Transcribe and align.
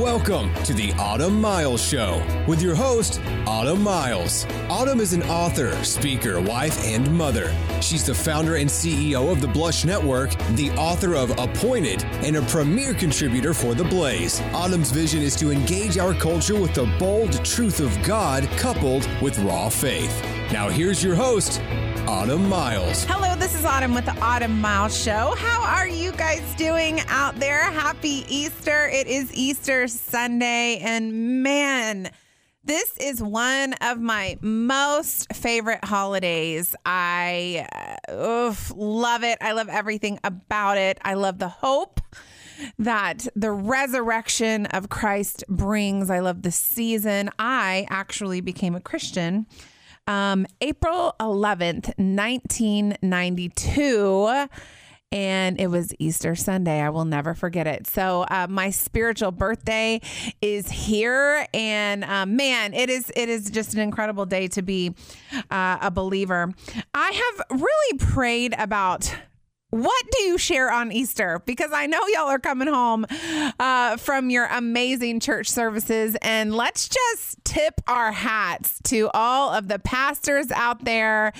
Welcome 0.00 0.54
to 0.64 0.72
the 0.72 0.94
Autumn 0.94 1.38
Miles 1.38 1.86
Show 1.86 2.24
with 2.48 2.62
your 2.62 2.74
host, 2.74 3.20
Autumn 3.46 3.82
Miles. 3.82 4.46
Autumn 4.70 5.00
is 5.00 5.12
an 5.12 5.22
author, 5.24 5.72
speaker, 5.84 6.40
wife, 6.40 6.82
and 6.86 7.12
mother. 7.12 7.54
She's 7.82 8.06
the 8.06 8.14
founder 8.14 8.56
and 8.56 8.70
CEO 8.70 9.30
of 9.30 9.42
the 9.42 9.48
Blush 9.48 9.84
Network, 9.84 10.34
the 10.54 10.70
author 10.78 11.14
of 11.14 11.38
Appointed, 11.38 12.04
and 12.24 12.36
a 12.36 12.42
premier 12.42 12.94
contributor 12.94 13.52
for 13.52 13.74
The 13.74 13.84
Blaze. 13.84 14.40
Autumn's 14.54 14.90
vision 14.90 15.20
is 15.20 15.36
to 15.36 15.52
engage 15.52 15.98
our 15.98 16.14
culture 16.14 16.58
with 16.58 16.72
the 16.72 16.86
bold 16.98 17.44
truth 17.44 17.78
of 17.78 18.02
God 18.02 18.48
coupled 18.56 19.06
with 19.20 19.38
raw 19.40 19.68
faith. 19.68 20.22
Now, 20.50 20.70
here's 20.70 21.04
your 21.04 21.14
host, 21.14 21.60
Autumn 22.08 22.48
Miles. 22.48 23.04
Hello, 23.04 23.36
this 23.36 23.54
is 23.54 23.64
Autumn 23.64 23.94
with 23.94 24.04
the 24.04 24.16
Autumn 24.20 24.60
Miles 24.60 25.00
Show. 25.00 25.34
How 25.36 25.62
are 25.62 25.86
you 25.86 26.10
guys 26.12 26.42
doing 26.56 27.00
out 27.08 27.38
there? 27.38 27.62
Happy 27.70 28.24
Easter. 28.28 28.88
It 28.88 29.06
is 29.06 29.32
Easter 29.32 29.86
Sunday, 29.86 30.78
and 30.78 31.42
man, 31.42 32.10
this 32.64 32.96
is 32.98 33.22
one 33.22 33.74
of 33.74 34.00
my 34.00 34.36
most 34.40 35.32
favorite 35.32 35.84
holidays. 35.84 36.74
I 36.84 37.68
uh, 38.08 38.12
oof, 38.48 38.72
love 38.74 39.22
it. 39.22 39.38
I 39.40 39.52
love 39.52 39.68
everything 39.68 40.18
about 40.24 40.78
it. 40.78 40.98
I 41.02 41.14
love 41.14 41.38
the 41.38 41.48
hope 41.48 42.00
that 42.78 43.28
the 43.36 43.52
resurrection 43.52 44.66
of 44.66 44.88
Christ 44.88 45.44
brings. 45.48 46.10
I 46.10 46.18
love 46.18 46.42
the 46.42 46.52
season. 46.52 47.30
I 47.38 47.86
actually 47.90 48.40
became 48.40 48.74
a 48.74 48.80
Christian 48.80 49.46
um, 50.12 50.46
April 50.60 51.14
11th, 51.20 51.94
1992 51.96 54.48
and 55.10 55.60
it 55.60 55.68
was 55.68 55.94
Easter 55.98 56.34
Sunday. 56.34 56.80
I 56.80 56.88
will 56.88 57.04
never 57.04 57.34
forget 57.34 57.66
it. 57.66 57.86
So 57.86 58.24
uh, 58.30 58.46
my 58.48 58.70
spiritual 58.70 59.30
birthday 59.30 60.00
is 60.40 60.70
here, 60.70 61.46
and 61.52 62.02
uh, 62.02 62.24
man, 62.24 62.72
it 62.72 62.88
is 62.88 63.12
it 63.14 63.28
is 63.28 63.50
just 63.50 63.74
an 63.74 63.80
incredible 63.80 64.24
day 64.24 64.48
to 64.48 64.62
be 64.62 64.94
uh, 65.50 65.76
a 65.82 65.90
believer. 65.90 66.50
I 66.94 67.10
have 67.10 67.60
really 67.60 67.98
prayed 67.98 68.54
about 68.56 69.14
what 69.72 70.04
do 70.10 70.20
you 70.24 70.36
share 70.36 70.70
on 70.70 70.92
Easter? 70.92 71.40
Because 71.46 71.72
I 71.72 71.86
know 71.86 71.98
y'all 72.08 72.28
are 72.28 72.38
coming 72.38 72.68
home 72.68 73.06
uh, 73.58 73.96
from 73.96 74.28
your 74.28 74.44
amazing 74.44 75.18
church 75.18 75.48
services. 75.48 76.14
And 76.20 76.54
let's 76.54 76.90
just 76.90 77.42
tip 77.42 77.80
our 77.88 78.12
hats 78.12 78.78
to 78.84 79.08
all 79.14 79.48
of 79.48 79.68
the 79.68 79.78
pastors 79.78 80.50
out 80.50 80.84
there 80.84 81.32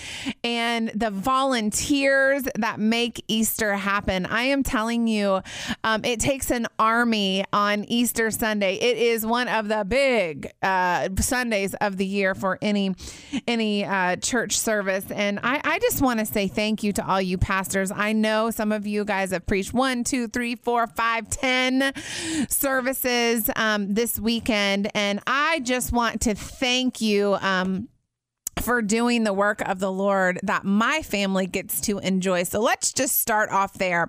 and 0.42 0.88
the 0.94 1.10
volunteers 1.10 2.44
that 2.54 2.80
make 2.80 3.22
Easter 3.28 3.74
happen. 3.74 4.24
I 4.24 4.44
am 4.44 4.62
telling 4.62 5.06
you, 5.08 5.42
um, 5.84 6.02
it 6.02 6.18
takes 6.18 6.50
an 6.50 6.66
army 6.78 7.44
on 7.52 7.84
Easter 7.84 8.30
Sunday. 8.30 8.76
It 8.76 8.96
is 8.96 9.26
one 9.26 9.48
of 9.48 9.68
the 9.68 9.84
big 9.86 10.50
uh, 10.62 11.10
Sundays 11.20 11.74
of 11.82 11.98
the 11.98 12.06
year 12.06 12.34
for 12.34 12.58
any 12.62 12.94
any 13.46 13.84
uh, 13.84 14.16
church 14.16 14.56
service. 14.58 15.04
And 15.10 15.38
I, 15.42 15.60
I 15.62 15.78
just 15.80 16.00
want 16.00 16.20
to 16.20 16.24
say 16.24 16.48
thank 16.48 16.82
you 16.82 16.94
to 16.94 17.06
all 17.06 17.20
you 17.20 17.36
pastors. 17.36 17.90
I 17.90 18.21
know 18.22 18.50
some 18.50 18.72
of 18.72 18.86
you 18.86 19.04
guys 19.04 19.32
have 19.32 19.46
preached 19.46 19.74
one, 19.74 20.04
two, 20.04 20.28
three, 20.28 20.54
four, 20.54 20.86
five, 20.86 21.28
ten 21.28 21.92
services 22.48 23.50
um, 23.56 23.92
this 23.92 24.18
weekend, 24.18 24.90
and 24.94 25.20
I 25.26 25.60
just 25.60 25.92
want 25.92 26.22
to 26.22 26.34
thank 26.34 27.00
you. 27.00 27.34
Um, 27.34 27.88
for 28.60 28.80
doing 28.80 29.24
the 29.24 29.32
work 29.32 29.60
of 29.62 29.80
the 29.80 29.90
Lord 29.90 30.38
that 30.44 30.64
my 30.64 31.02
family 31.02 31.46
gets 31.46 31.80
to 31.82 31.98
enjoy. 31.98 32.44
So 32.44 32.60
let's 32.60 32.92
just 32.92 33.18
start 33.18 33.50
off 33.50 33.74
there. 33.74 34.08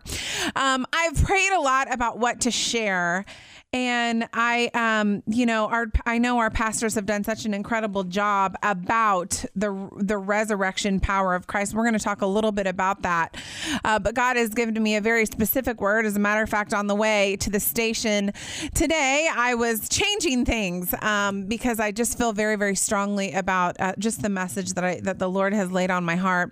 Um, 0.56 0.86
I've 0.94 1.16
prayed 1.24 1.52
a 1.52 1.60
lot 1.60 1.92
about 1.92 2.20
what 2.20 2.42
to 2.42 2.52
share. 2.52 3.26
And 3.74 4.30
I, 4.34 4.70
um, 4.76 5.24
you 5.26 5.48
know, 5.48 5.68
our 5.68 5.88
I 6.06 6.20
know 6.20 6.38
our 6.38 6.52
pastors 6.52 6.94
have 6.94 7.08
done 7.08 7.24
such 7.24 7.46
an 7.46 7.56
incredible 7.56 8.04
job 8.04 8.56
about 8.62 9.44
the 9.56 9.90
the 9.98 10.16
resurrection 10.18 11.00
power 11.00 11.34
of 11.34 11.48
Christ. 11.48 11.74
We're 11.74 11.84
going 11.84 11.98
to 11.98 12.00
talk 12.00 12.22
a 12.22 12.28
little 12.28 12.52
bit 12.52 12.68
about 12.68 13.02
that, 13.02 13.36
uh, 13.84 13.98
but 13.98 14.14
God 14.14 14.38
has 14.38 14.50
given 14.50 14.82
me 14.82 14.96
a 14.96 15.02
very 15.02 15.26
specific 15.26 15.82
word. 15.82 16.06
As 16.06 16.16
a 16.16 16.20
matter 16.20 16.44
of 16.44 16.50
fact, 16.50 16.72
on 16.72 16.86
the 16.86 16.94
way 16.94 17.36
to 17.38 17.50
the 17.50 17.60
station 17.60 18.32
today, 18.76 19.28
I 19.36 19.56
was 19.56 19.90
changing 19.90 20.46
things 20.46 20.94
um, 21.02 21.46
because 21.46 21.80
I 21.80 21.92
just 21.92 22.16
feel 22.16 22.32
very, 22.32 22.58
very 22.58 22.76
strongly 22.76 23.32
about 23.32 23.76
uh, 23.80 23.94
just 23.98 24.22
the 24.22 24.30
message 24.30 24.74
that 24.74 24.84
I 24.84 25.00
that 25.00 25.18
the 25.18 25.30
Lord 25.30 25.52
has 25.52 25.72
laid 25.72 25.90
on 25.90 26.06
my 26.06 26.16
heart. 26.16 26.52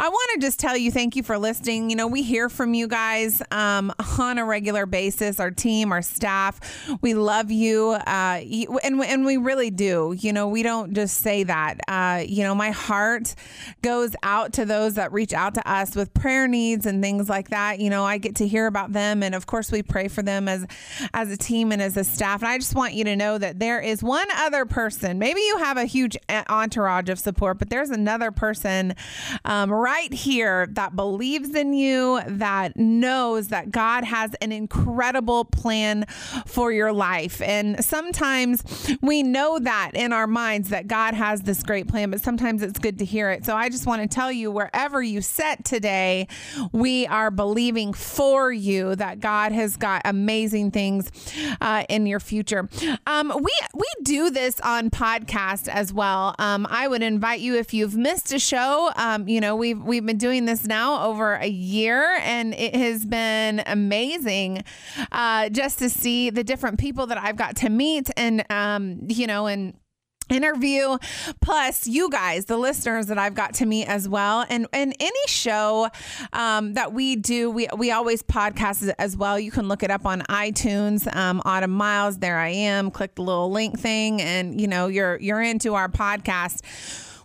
I 0.00 0.08
want 0.08 0.30
to 0.34 0.46
just 0.46 0.58
tell 0.58 0.78
you, 0.78 0.90
thank 0.90 1.16
you 1.16 1.22
for 1.22 1.36
listening. 1.36 1.90
You 1.90 1.96
know, 1.96 2.06
we 2.06 2.22
hear 2.22 2.48
from 2.48 2.72
you 2.72 2.88
guys 2.88 3.42
um, 3.50 3.92
on 4.18 4.38
a 4.38 4.44
regular 4.46 4.86
basis. 4.86 5.38
Our 5.38 5.50
team, 5.50 5.92
our 5.92 6.00
staff. 6.00 6.60
We 7.00 7.14
love 7.14 7.50
you, 7.50 7.90
uh, 7.90 8.40
and 8.82 9.02
and 9.02 9.24
we 9.24 9.36
really 9.36 9.70
do. 9.70 10.14
You 10.18 10.32
know, 10.32 10.48
we 10.48 10.62
don't 10.62 10.94
just 10.94 11.18
say 11.18 11.44
that. 11.44 11.78
Uh, 11.88 12.22
you 12.26 12.42
know, 12.42 12.54
my 12.54 12.70
heart 12.70 13.34
goes 13.82 14.14
out 14.22 14.52
to 14.54 14.64
those 14.64 14.94
that 14.94 15.12
reach 15.12 15.32
out 15.32 15.54
to 15.54 15.70
us 15.70 15.94
with 15.94 16.12
prayer 16.14 16.48
needs 16.48 16.86
and 16.86 17.02
things 17.02 17.28
like 17.28 17.50
that. 17.50 17.80
You 17.80 17.90
know, 17.90 18.04
I 18.04 18.18
get 18.18 18.36
to 18.36 18.46
hear 18.46 18.66
about 18.66 18.92
them, 18.92 19.22
and 19.22 19.34
of 19.34 19.46
course, 19.46 19.70
we 19.72 19.82
pray 19.82 20.08
for 20.08 20.22
them 20.22 20.48
as 20.48 20.66
as 21.12 21.30
a 21.30 21.36
team 21.36 21.72
and 21.72 21.82
as 21.82 21.96
a 21.96 22.04
staff. 22.04 22.42
And 22.42 22.48
I 22.48 22.58
just 22.58 22.74
want 22.74 22.94
you 22.94 23.04
to 23.04 23.16
know 23.16 23.38
that 23.38 23.58
there 23.58 23.80
is 23.80 24.02
one 24.02 24.28
other 24.36 24.64
person. 24.64 25.18
Maybe 25.18 25.40
you 25.40 25.58
have 25.58 25.76
a 25.76 25.84
huge 25.84 26.16
entourage 26.48 27.08
of 27.08 27.18
support, 27.18 27.58
but 27.58 27.70
there's 27.70 27.90
another 27.90 28.30
person 28.30 28.94
um, 29.44 29.70
right 29.70 30.12
here 30.12 30.66
that 30.72 30.96
believes 30.96 31.54
in 31.54 31.72
you, 31.72 32.20
that 32.26 32.76
knows 32.76 33.48
that 33.48 33.70
God 33.70 34.04
has 34.04 34.34
an 34.40 34.52
incredible 34.52 35.44
plan 35.44 36.06
for 36.52 36.70
your 36.70 36.92
life. 36.92 37.40
And 37.40 37.82
sometimes 37.82 38.62
we 39.00 39.22
know 39.22 39.58
that 39.58 39.92
in 39.94 40.12
our 40.12 40.26
minds 40.26 40.68
that 40.68 40.86
God 40.86 41.14
has 41.14 41.42
this 41.42 41.62
great 41.62 41.88
plan, 41.88 42.10
but 42.10 42.20
sometimes 42.20 42.62
it's 42.62 42.78
good 42.78 42.98
to 42.98 43.04
hear 43.04 43.30
it. 43.30 43.46
So 43.46 43.56
I 43.56 43.70
just 43.70 43.86
want 43.86 44.02
to 44.02 44.08
tell 44.08 44.30
you 44.30 44.50
wherever 44.50 45.02
you 45.02 45.22
set 45.22 45.64
today, 45.64 46.28
we 46.72 47.06
are 47.06 47.30
believing 47.30 47.94
for 47.94 48.52
you 48.52 48.94
that 48.96 49.20
God 49.20 49.52
has 49.52 49.76
got 49.76 50.02
amazing 50.04 50.72
things 50.72 51.10
uh, 51.60 51.84
in 51.88 52.06
your 52.06 52.20
future. 52.20 52.68
Um, 53.06 53.32
we 53.34 53.52
we 53.74 53.86
do 54.02 54.30
this 54.30 54.60
on 54.60 54.90
podcast 54.90 55.68
as 55.68 55.92
well. 55.92 56.34
Um, 56.38 56.66
I 56.68 56.86
would 56.86 57.02
invite 57.02 57.40
you 57.40 57.56
if 57.56 57.72
you've 57.72 57.96
missed 57.96 58.32
a 58.32 58.38
show. 58.38 58.90
Um, 58.96 59.26
you 59.26 59.40
know 59.40 59.56
we've 59.56 59.82
we've 59.82 60.04
been 60.04 60.18
doing 60.18 60.44
this 60.44 60.66
now 60.66 61.06
over 61.06 61.34
a 61.34 61.48
year, 61.48 62.18
and 62.20 62.52
it 62.54 62.74
has 62.74 63.06
been 63.06 63.62
amazing 63.66 64.64
uh, 65.12 65.48
just 65.48 65.78
to 65.78 65.88
see 65.88 66.30
the 66.32 66.44
different 66.44 66.78
people 66.78 67.06
that 67.06 67.18
I've 67.18 67.36
got 67.36 67.56
to 67.56 67.68
meet 67.68 68.10
and, 68.16 68.44
um, 68.50 69.00
you 69.08 69.26
know, 69.26 69.46
and 69.46 69.74
interview. 70.28 70.98
Plus 71.40 71.86
you 71.86 72.10
guys 72.10 72.46
the 72.46 72.56
listeners 72.56 73.06
that 73.06 73.18
i've 73.18 73.34
got 73.34 73.54
to 73.54 73.66
meet 73.66 73.86
as 73.86 74.08
well. 74.08 74.44
And 74.48 74.66
and 74.72 74.94
any 74.98 75.26
show 75.26 75.88
um, 76.32 76.74
that 76.74 76.92
we 76.92 77.16
do 77.16 77.50
we 77.50 77.68
we 77.76 77.90
always 77.90 78.22
podcast 78.22 78.92
as 78.98 79.16
well. 79.16 79.38
You 79.38 79.50
can 79.50 79.68
look 79.68 79.82
it 79.82 79.90
up 79.90 80.06
on 80.06 80.22
itunes 80.22 81.14
um, 81.14 81.42
autumn 81.44 81.70
miles 81.70 82.18
there 82.18 82.38
i 82.38 82.48
am 82.48 82.90
click 82.90 83.14
the 83.14 83.22
little 83.22 83.50
link 83.50 83.78
thing 83.78 84.20
and 84.20 84.60
you 84.60 84.68
know 84.68 84.88
you're 84.88 85.18
you're 85.20 85.42
into 85.42 85.74
our 85.74 85.88
podcast. 85.88 86.62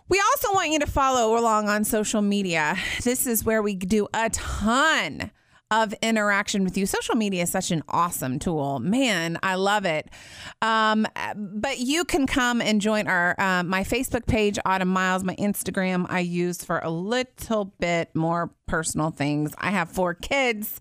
We 0.08 0.22
also 0.32 0.54
want 0.54 0.70
you 0.70 0.78
to 0.78 0.86
follow 0.86 1.38
along 1.38 1.68
on 1.68 1.84
social 1.84 2.22
media. 2.22 2.76
This 3.04 3.26
is 3.26 3.44
where 3.44 3.60
we 3.60 3.74
do 3.74 4.08
a 4.14 4.30
ton 4.30 5.30
of 5.70 5.92
interaction 6.00 6.64
with 6.64 6.78
you. 6.78 6.86
Social 6.86 7.14
media 7.14 7.42
is 7.42 7.50
such 7.50 7.70
an 7.70 7.82
awesome 7.88 8.38
tool. 8.38 8.78
Man, 8.78 9.38
I 9.42 9.56
love 9.56 9.84
it. 9.84 10.08
Um, 10.62 11.06
but 11.36 11.78
you 11.78 12.04
can 12.04 12.26
come 12.26 12.62
and 12.62 12.80
join 12.80 13.06
our 13.06 13.34
uh, 13.38 13.62
my 13.62 13.84
Facebook 13.84 14.26
page, 14.26 14.58
Autumn 14.64 14.88
Miles, 14.88 15.24
my 15.24 15.36
Instagram 15.36 16.06
I 16.08 16.20
use 16.20 16.64
for 16.64 16.78
a 16.78 16.90
little 16.90 17.66
bit 17.78 18.14
more 18.14 18.50
personal 18.66 19.10
things. 19.10 19.52
I 19.58 19.70
have 19.70 19.90
four 19.90 20.14
kids. 20.14 20.80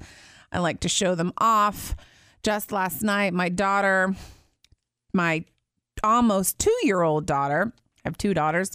I 0.51 0.59
like 0.59 0.79
to 0.81 0.89
show 0.89 1.15
them 1.15 1.33
off. 1.37 1.95
Just 2.43 2.71
last 2.71 3.01
night, 3.01 3.33
my 3.33 3.49
daughter, 3.49 4.15
my 5.13 5.43
almost 6.03 6.59
two 6.59 6.75
year 6.83 7.01
old 7.01 7.25
daughter, 7.25 7.73
I 7.75 8.09
have 8.09 8.17
two 8.17 8.33
daughters, 8.33 8.72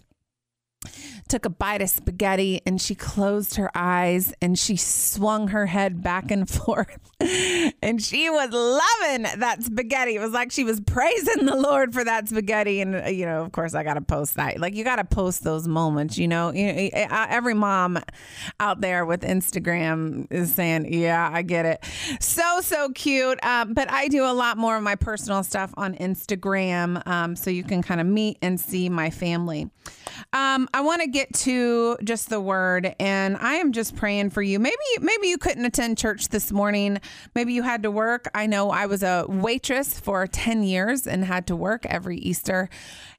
took 1.32 1.46
a 1.46 1.50
bite 1.50 1.80
of 1.80 1.88
spaghetti 1.88 2.60
and 2.66 2.78
she 2.78 2.94
closed 2.94 3.54
her 3.54 3.70
eyes 3.74 4.34
and 4.42 4.58
she 4.58 4.76
swung 4.76 5.48
her 5.48 5.64
head 5.64 6.02
back 6.02 6.30
and 6.30 6.46
forth. 6.50 6.98
and 7.80 8.02
she 8.02 8.28
was 8.28 8.50
loving 8.50 9.22
that 9.40 9.62
spaghetti. 9.62 10.16
It 10.16 10.20
was 10.20 10.32
like 10.32 10.52
she 10.52 10.62
was 10.62 10.78
praising 10.80 11.46
the 11.46 11.56
Lord 11.56 11.94
for 11.94 12.04
that 12.04 12.28
spaghetti. 12.28 12.82
And, 12.82 12.96
uh, 12.96 13.08
you 13.08 13.24
know, 13.24 13.42
of 13.42 13.50
course, 13.50 13.74
I 13.74 13.82
got 13.82 13.94
to 13.94 14.02
post 14.02 14.34
that. 14.34 14.60
Like, 14.60 14.74
you 14.74 14.84
got 14.84 14.96
to 14.96 15.04
post 15.04 15.42
those 15.42 15.66
moments, 15.66 16.18
you 16.18 16.28
know. 16.28 16.50
Every 16.50 17.54
mom 17.54 17.98
out 18.60 18.82
there 18.82 19.06
with 19.06 19.22
Instagram 19.22 20.26
is 20.30 20.52
saying, 20.52 20.92
Yeah, 20.92 21.30
I 21.32 21.40
get 21.40 21.64
it. 21.64 21.82
So, 22.20 22.60
so 22.60 22.90
cute. 22.90 23.42
Um, 23.42 23.72
but 23.72 23.90
I 23.90 24.08
do 24.08 24.24
a 24.26 24.34
lot 24.34 24.58
more 24.58 24.76
of 24.76 24.82
my 24.82 24.96
personal 24.96 25.42
stuff 25.44 25.72
on 25.78 25.94
Instagram. 25.94 27.06
Um, 27.06 27.36
so 27.36 27.48
you 27.48 27.64
can 27.64 27.82
kind 27.82 28.02
of 28.02 28.06
meet 28.06 28.36
and 28.42 28.60
see 28.60 28.90
my 28.90 29.08
family. 29.08 29.70
Um, 30.32 30.68
I 30.74 30.80
want 30.82 31.02
to 31.02 31.08
give 31.08 31.21
get 31.22 31.34
to 31.34 31.96
just 32.02 32.30
the 32.30 32.40
word, 32.40 32.94
and 32.98 33.36
I 33.36 33.54
am 33.54 33.72
just 33.72 33.94
praying 33.94 34.30
for 34.30 34.42
you. 34.42 34.58
Maybe 34.58 34.76
maybe 35.00 35.28
you 35.28 35.38
couldn't 35.38 35.64
attend 35.64 35.98
church 35.98 36.28
this 36.28 36.50
morning. 36.50 37.00
Maybe 37.34 37.52
you 37.52 37.62
had 37.62 37.84
to 37.84 37.90
work. 37.90 38.28
I 38.34 38.46
know 38.46 38.70
I 38.70 38.86
was 38.86 39.02
a 39.02 39.24
waitress 39.28 40.00
for 40.00 40.26
ten 40.26 40.64
years 40.64 41.06
and 41.06 41.24
had 41.24 41.46
to 41.46 41.56
work 41.56 41.86
every 41.86 42.18
Easter. 42.18 42.68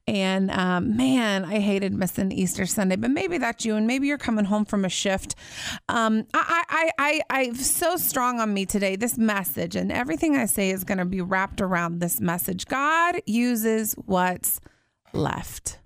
And 0.06 0.50
um, 0.50 0.98
man, 0.98 1.46
I 1.46 1.60
hated 1.60 1.94
missing 1.94 2.30
Easter 2.30 2.66
Sunday, 2.66 2.96
but 2.96 3.10
maybe 3.10 3.38
that's 3.38 3.64
you, 3.64 3.74
and 3.76 3.86
maybe 3.86 4.06
you're 4.06 4.18
coming 4.18 4.44
home 4.44 4.66
from 4.66 4.84
a 4.84 4.90
shift. 4.90 5.34
Um, 5.88 6.26
I, 6.34 6.64
I, 6.68 6.90
I, 6.98 7.20
I, 7.30 7.52
so 7.54 7.96
strong 7.96 8.38
on 8.38 8.52
me 8.52 8.66
today. 8.66 8.96
This 8.96 9.16
message 9.16 9.76
and 9.76 9.90
everything 9.90 10.36
I 10.36 10.44
say 10.44 10.68
is 10.68 10.84
going 10.84 10.98
to 10.98 11.06
be 11.06 11.22
wrapped 11.22 11.62
around 11.62 12.00
this 12.00 12.20
message. 12.20 12.66
God 12.66 13.22
uses 13.24 13.94
what's 13.94 14.60
left. 15.14 15.78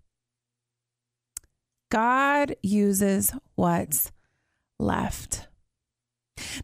God 1.90 2.54
uses 2.62 3.32
what's 3.54 4.12
left. 4.78 5.48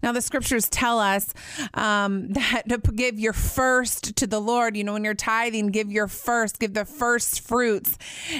Now, 0.03 0.13
the 0.13 0.23
scriptures 0.23 0.69
tell 0.69 0.99
us 0.99 1.33
um, 1.75 2.29
that 2.33 2.69
to 2.69 2.79
give 2.79 3.19
your 3.19 3.33
first 3.33 4.17
to 4.17 4.27
the 4.27 4.41
Lord. 4.41 4.77
You 4.77 4.85
know, 4.85 4.95
when 4.95 5.05
you're 5.05 5.15
tithing, 5.15 5.69
give 5.69 5.91
your 5.91 6.09
first, 6.09 6.59
give 6.59 6.75
the 6.75 6.85
first 6.85 7.41
fruits, 7.41 7.99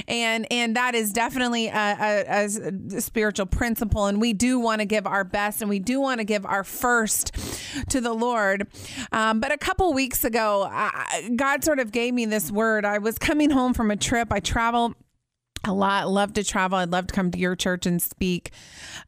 and 0.09 0.47
and 0.51 0.77
that 0.77 0.95
is 0.95 1.13
definitely 1.13 1.69
a, 1.69 2.25
a, 2.29 2.45
a 2.45 3.01
spiritual 3.01 3.47
principle. 3.47 4.07
And 4.07 4.21
we 4.21 4.33
do 4.33 4.59
want 4.59 4.81
to 4.81 4.85
give 4.85 5.07
our 5.07 5.25
best, 5.25 5.61
and 5.61 5.69
we 5.69 5.79
do 5.79 6.01
want 6.01 6.19
to 6.19 6.25
give 6.25 6.45
our 6.47 6.65
first 6.65 7.35
to 7.89 8.01
the 8.01 8.13
Lord. 8.13 8.67
Um, 9.13 9.41
but 9.41 9.53
a 9.53 9.59
couple 9.59 9.93
weeks 9.93 10.25
ago, 10.25 10.69
I, 10.71 11.31
God 11.37 11.65
sort 11.65 11.79
of 11.79 11.93
gave 11.93 12.15
me 12.15 12.27
this 12.27 12.51
word. 12.51 12.85
I 12.85 12.99
was 12.99 13.19
coming 13.19 13.51
home 13.51 13.75
from 13.75 13.91
a 13.91 13.97
trip. 13.97 14.33
I 14.33 14.41
travel 14.41 14.95
a 15.65 15.73
lot. 15.73 16.09
Love 16.09 16.33
to 16.35 16.45
travel. 16.45 16.79
I'd 16.79 16.91
love 16.93 17.09
to 17.09 17.15
come 17.15 17.31
to 17.31 17.39
your 17.39 17.57
church 17.57 17.87
and 17.87 18.01
speak. 18.01 18.53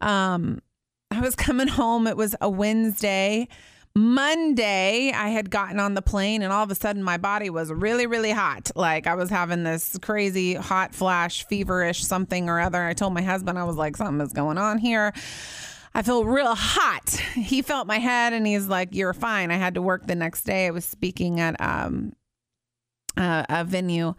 Um, 0.01 0.61
I 1.11 1.21
was 1.21 1.35
coming 1.37 1.69
home. 1.69 2.07
It 2.07 2.17
was 2.17 2.35
a 2.41 2.51
Wednesday. 2.51 3.49
Monday, 3.95 5.11
I 5.11 5.29
had 5.31 5.49
gotten 5.49 5.81
on 5.81 5.95
the 5.95 6.03
plane, 6.03 6.43
and 6.43 6.53
all 6.53 6.63
of 6.63 6.71
a 6.71 6.75
sudden, 6.75 7.03
my 7.03 7.17
body 7.17 7.49
was 7.49 7.73
really, 7.73 8.07
really 8.07 8.31
hot. 8.31 8.71
Like 8.77 9.07
I 9.07 9.15
was 9.15 9.31
having 9.31 9.63
this 9.63 9.97
crazy 10.03 10.53
hot 10.53 10.95
flash, 10.95 11.47
feverish 11.47 12.05
something 12.05 12.51
or 12.51 12.61
other. 12.61 12.85
I 12.85 12.93
told 12.93 13.15
my 13.15 13.23
husband, 13.23 13.59
I 13.59 13.65
was 13.65 13.77
like, 13.77 13.97
something 13.97 14.21
is 14.21 14.35
going 14.35 14.59
on 14.59 14.77
here. 14.77 15.15
I 15.95 16.03
feel 16.03 16.27
real 16.27 16.55
hot. 16.55 17.09
He 17.37 17.63
felt 17.63 17.87
my 17.87 17.99
head 17.99 18.35
and 18.35 18.47
he's 18.47 18.67
like, 18.67 18.91
You're 18.93 19.15
fine. 19.15 19.51
I 19.51 19.57
had 19.57 19.75
to 19.75 19.83
work 19.83 20.07
the 20.07 20.15
next 20.15 20.45
day. 20.45 20.67
I 20.67 20.71
was 20.71 20.85
speaking 20.85 21.41
at 21.41 21.59
um, 21.59 22.13
a, 23.17 23.47
a 23.49 23.65
venue 23.65 24.15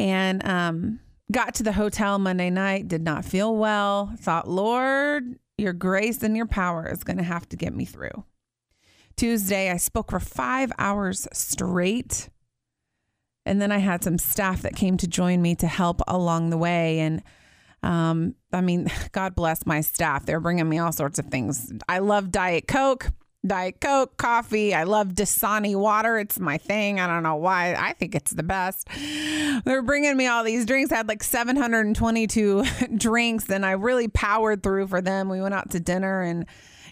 and 0.00 0.44
um, 0.44 1.00
got 1.32 1.54
to 1.54 1.62
the 1.62 1.72
hotel 1.72 2.18
Monday 2.18 2.50
night, 2.50 2.88
did 2.88 3.02
not 3.02 3.24
feel 3.24 3.56
well. 3.56 4.12
Thought, 4.18 4.48
Lord, 4.48 5.38
your 5.58 5.72
grace 5.72 6.22
and 6.22 6.36
your 6.36 6.46
power 6.46 6.88
is 6.88 7.04
going 7.04 7.16
to 7.16 7.22
have 7.22 7.48
to 7.48 7.56
get 7.56 7.74
me 7.74 7.84
through. 7.84 8.24
Tuesday, 9.16 9.70
I 9.70 9.78
spoke 9.78 10.10
for 10.10 10.20
five 10.20 10.70
hours 10.78 11.26
straight. 11.32 12.28
And 13.46 13.62
then 13.62 13.70
I 13.70 13.78
had 13.78 14.02
some 14.02 14.18
staff 14.18 14.62
that 14.62 14.76
came 14.76 14.96
to 14.98 15.06
join 15.06 15.40
me 15.40 15.54
to 15.56 15.66
help 15.66 16.02
along 16.08 16.50
the 16.50 16.58
way. 16.58 16.98
And 16.98 17.22
um, 17.82 18.34
I 18.52 18.60
mean, 18.60 18.90
God 19.12 19.34
bless 19.34 19.64
my 19.64 19.80
staff. 19.80 20.26
They're 20.26 20.40
bringing 20.40 20.68
me 20.68 20.78
all 20.78 20.92
sorts 20.92 21.18
of 21.18 21.26
things. 21.26 21.72
I 21.88 22.00
love 22.00 22.30
Diet 22.30 22.66
Coke. 22.68 23.10
Diet 23.46 23.80
Coke, 23.80 24.16
coffee. 24.16 24.74
I 24.74 24.84
love 24.84 25.08
Dasani 25.08 25.76
water. 25.76 26.18
It's 26.18 26.38
my 26.38 26.58
thing. 26.58 27.00
I 27.00 27.06
don't 27.06 27.22
know 27.22 27.36
why. 27.36 27.74
I 27.74 27.92
think 27.92 28.14
it's 28.14 28.32
the 28.32 28.42
best. 28.42 28.88
They're 29.64 29.82
bringing 29.82 30.16
me 30.16 30.26
all 30.26 30.44
these 30.44 30.66
drinks. 30.66 30.92
I 30.92 30.96
had 30.96 31.08
like 31.08 31.22
722 31.22 32.64
drinks 32.96 33.48
and 33.50 33.64
I 33.64 33.72
really 33.72 34.08
powered 34.08 34.62
through 34.62 34.88
for 34.88 35.00
them. 35.00 35.28
We 35.28 35.40
went 35.40 35.54
out 35.54 35.70
to 35.70 35.80
dinner 35.80 36.22
and 36.22 36.46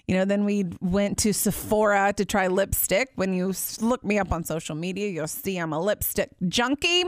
you 0.06 0.14
know, 0.14 0.26
then 0.26 0.44
we 0.44 0.66
went 0.80 1.18
to 1.18 1.32
Sephora 1.32 2.12
to 2.16 2.24
try 2.26 2.48
lipstick. 2.48 3.10
When 3.14 3.32
you 3.32 3.54
look 3.80 4.04
me 4.04 4.18
up 4.18 4.32
on 4.32 4.44
social 4.44 4.74
media, 4.74 5.08
you'll 5.08 5.26
see 5.26 5.56
I'm 5.56 5.72
a 5.72 5.80
lipstick 5.80 6.30
junkie. 6.46 7.04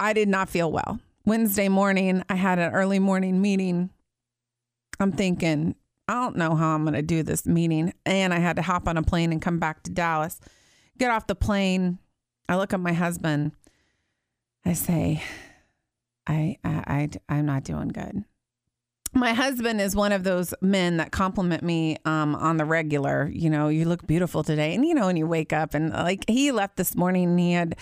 I 0.00 0.14
did 0.14 0.28
not 0.28 0.48
feel 0.48 0.72
well. 0.72 1.00
Wednesday 1.26 1.68
morning, 1.68 2.22
I 2.28 2.36
had 2.36 2.58
an 2.58 2.72
early 2.72 2.98
morning 2.98 3.42
meeting. 3.42 3.90
I'm 4.98 5.12
thinking, 5.12 5.74
I 6.06 6.14
don't 6.14 6.36
know 6.36 6.54
how 6.54 6.74
I'm 6.74 6.84
going 6.84 6.94
to 6.94 7.02
do 7.02 7.22
this 7.22 7.46
meeting. 7.46 7.92
And 8.04 8.34
I 8.34 8.38
had 8.38 8.56
to 8.56 8.62
hop 8.62 8.88
on 8.88 8.96
a 8.96 9.02
plane 9.02 9.32
and 9.32 9.40
come 9.40 9.58
back 9.58 9.82
to 9.84 9.90
Dallas. 9.90 10.40
Get 10.98 11.10
off 11.10 11.26
the 11.26 11.34
plane. 11.34 11.98
I 12.48 12.56
look 12.56 12.72
at 12.72 12.80
my 12.80 12.92
husband. 12.92 13.52
I 14.64 14.74
say, 14.74 15.22
I, 16.26 16.58
I, 16.64 17.08
I, 17.28 17.34
I'm 17.34 17.46
not 17.46 17.64
doing 17.64 17.88
good 17.88 18.24
my 19.14 19.32
husband 19.32 19.80
is 19.80 19.94
one 19.94 20.12
of 20.12 20.24
those 20.24 20.52
men 20.60 20.96
that 20.96 21.12
compliment 21.12 21.62
me 21.62 21.96
um, 22.04 22.34
on 22.34 22.56
the 22.56 22.64
regular. 22.64 23.30
You 23.32 23.48
know, 23.48 23.68
you 23.68 23.84
look 23.84 24.06
beautiful 24.06 24.42
today, 24.42 24.74
and 24.74 24.84
you 24.84 24.94
know, 24.94 25.06
when 25.06 25.16
you 25.16 25.26
wake 25.26 25.52
up 25.52 25.74
and 25.74 25.90
like 25.90 26.24
he 26.28 26.50
left 26.52 26.76
this 26.76 26.96
morning, 26.96 27.30
and 27.30 27.40
he 27.40 27.52
had 27.52 27.76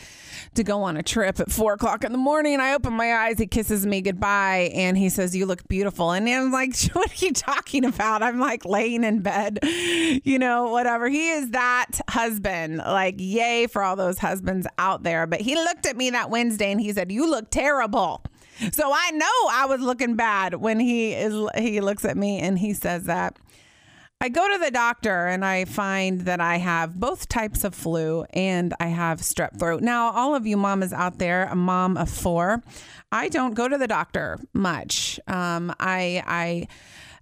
to 0.54 0.62
go 0.62 0.82
on 0.82 0.96
a 0.96 1.02
trip 1.02 1.40
at 1.40 1.50
four 1.50 1.74
o'clock 1.74 2.04
in 2.04 2.12
the 2.12 2.18
morning. 2.18 2.60
I 2.60 2.74
open 2.74 2.92
my 2.92 3.14
eyes, 3.14 3.38
he 3.38 3.46
kisses 3.46 3.86
me 3.86 4.00
goodbye, 4.02 4.70
and 4.74 4.96
he 4.98 5.08
says, 5.08 5.34
"You 5.34 5.46
look 5.46 5.66
beautiful." 5.68 6.12
And 6.12 6.28
I'm 6.28 6.52
like, 6.52 6.76
"What 6.92 7.10
are 7.10 7.24
you 7.24 7.32
talking 7.32 7.84
about?" 7.84 8.22
I'm 8.22 8.38
like 8.38 8.64
laying 8.64 9.04
in 9.04 9.20
bed, 9.20 9.60
you 10.24 10.38
know, 10.38 10.70
whatever. 10.70 11.08
He 11.08 11.30
is 11.30 11.50
that 11.50 12.00
husband. 12.08 12.78
Like, 12.78 13.16
yay 13.18 13.66
for 13.66 13.82
all 13.82 13.96
those 13.96 14.18
husbands 14.18 14.66
out 14.78 15.02
there. 15.02 15.26
But 15.26 15.40
he 15.40 15.54
looked 15.54 15.86
at 15.86 15.96
me 15.96 16.10
that 16.10 16.30
Wednesday 16.30 16.70
and 16.70 16.80
he 16.80 16.92
said, 16.92 17.10
"You 17.10 17.30
look 17.30 17.50
terrible." 17.50 18.22
So 18.70 18.92
I 18.92 19.10
know 19.10 19.50
I 19.50 19.66
was 19.66 19.80
looking 19.80 20.14
bad 20.14 20.54
when 20.54 20.78
he 20.78 21.14
is 21.14 21.48
he 21.56 21.80
looks 21.80 22.04
at 22.04 22.16
me 22.16 22.38
and 22.38 22.58
he 22.58 22.74
says 22.74 23.04
that. 23.04 23.36
I 24.20 24.28
go 24.28 24.48
to 24.52 24.64
the 24.64 24.70
doctor 24.70 25.26
and 25.26 25.44
I 25.44 25.64
find 25.64 26.20
that 26.22 26.40
I 26.40 26.58
have 26.58 26.94
both 26.94 27.28
types 27.28 27.64
of 27.64 27.74
flu 27.74 28.24
and 28.32 28.72
I 28.78 28.86
have 28.86 29.18
strep 29.20 29.58
throat. 29.58 29.82
Now, 29.82 30.12
all 30.12 30.36
of 30.36 30.46
you 30.46 30.56
mamas 30.56 30.92
out 30.92 31.18
there, 31.18 31.46
a 31.46 31.56
mom 31.56 31.96
of 31.96 32.08
four, 32.08 32.62
I 33.10 33.28
don't 33.28 33.54
go 33.54 33.66
to 33.66 33.76
the 33.76 33.88
doctor 33.88 34.38
much. 34.52 35.18
Um, 35.26 35.74
I 35.80 36.22
I 36.24 36.68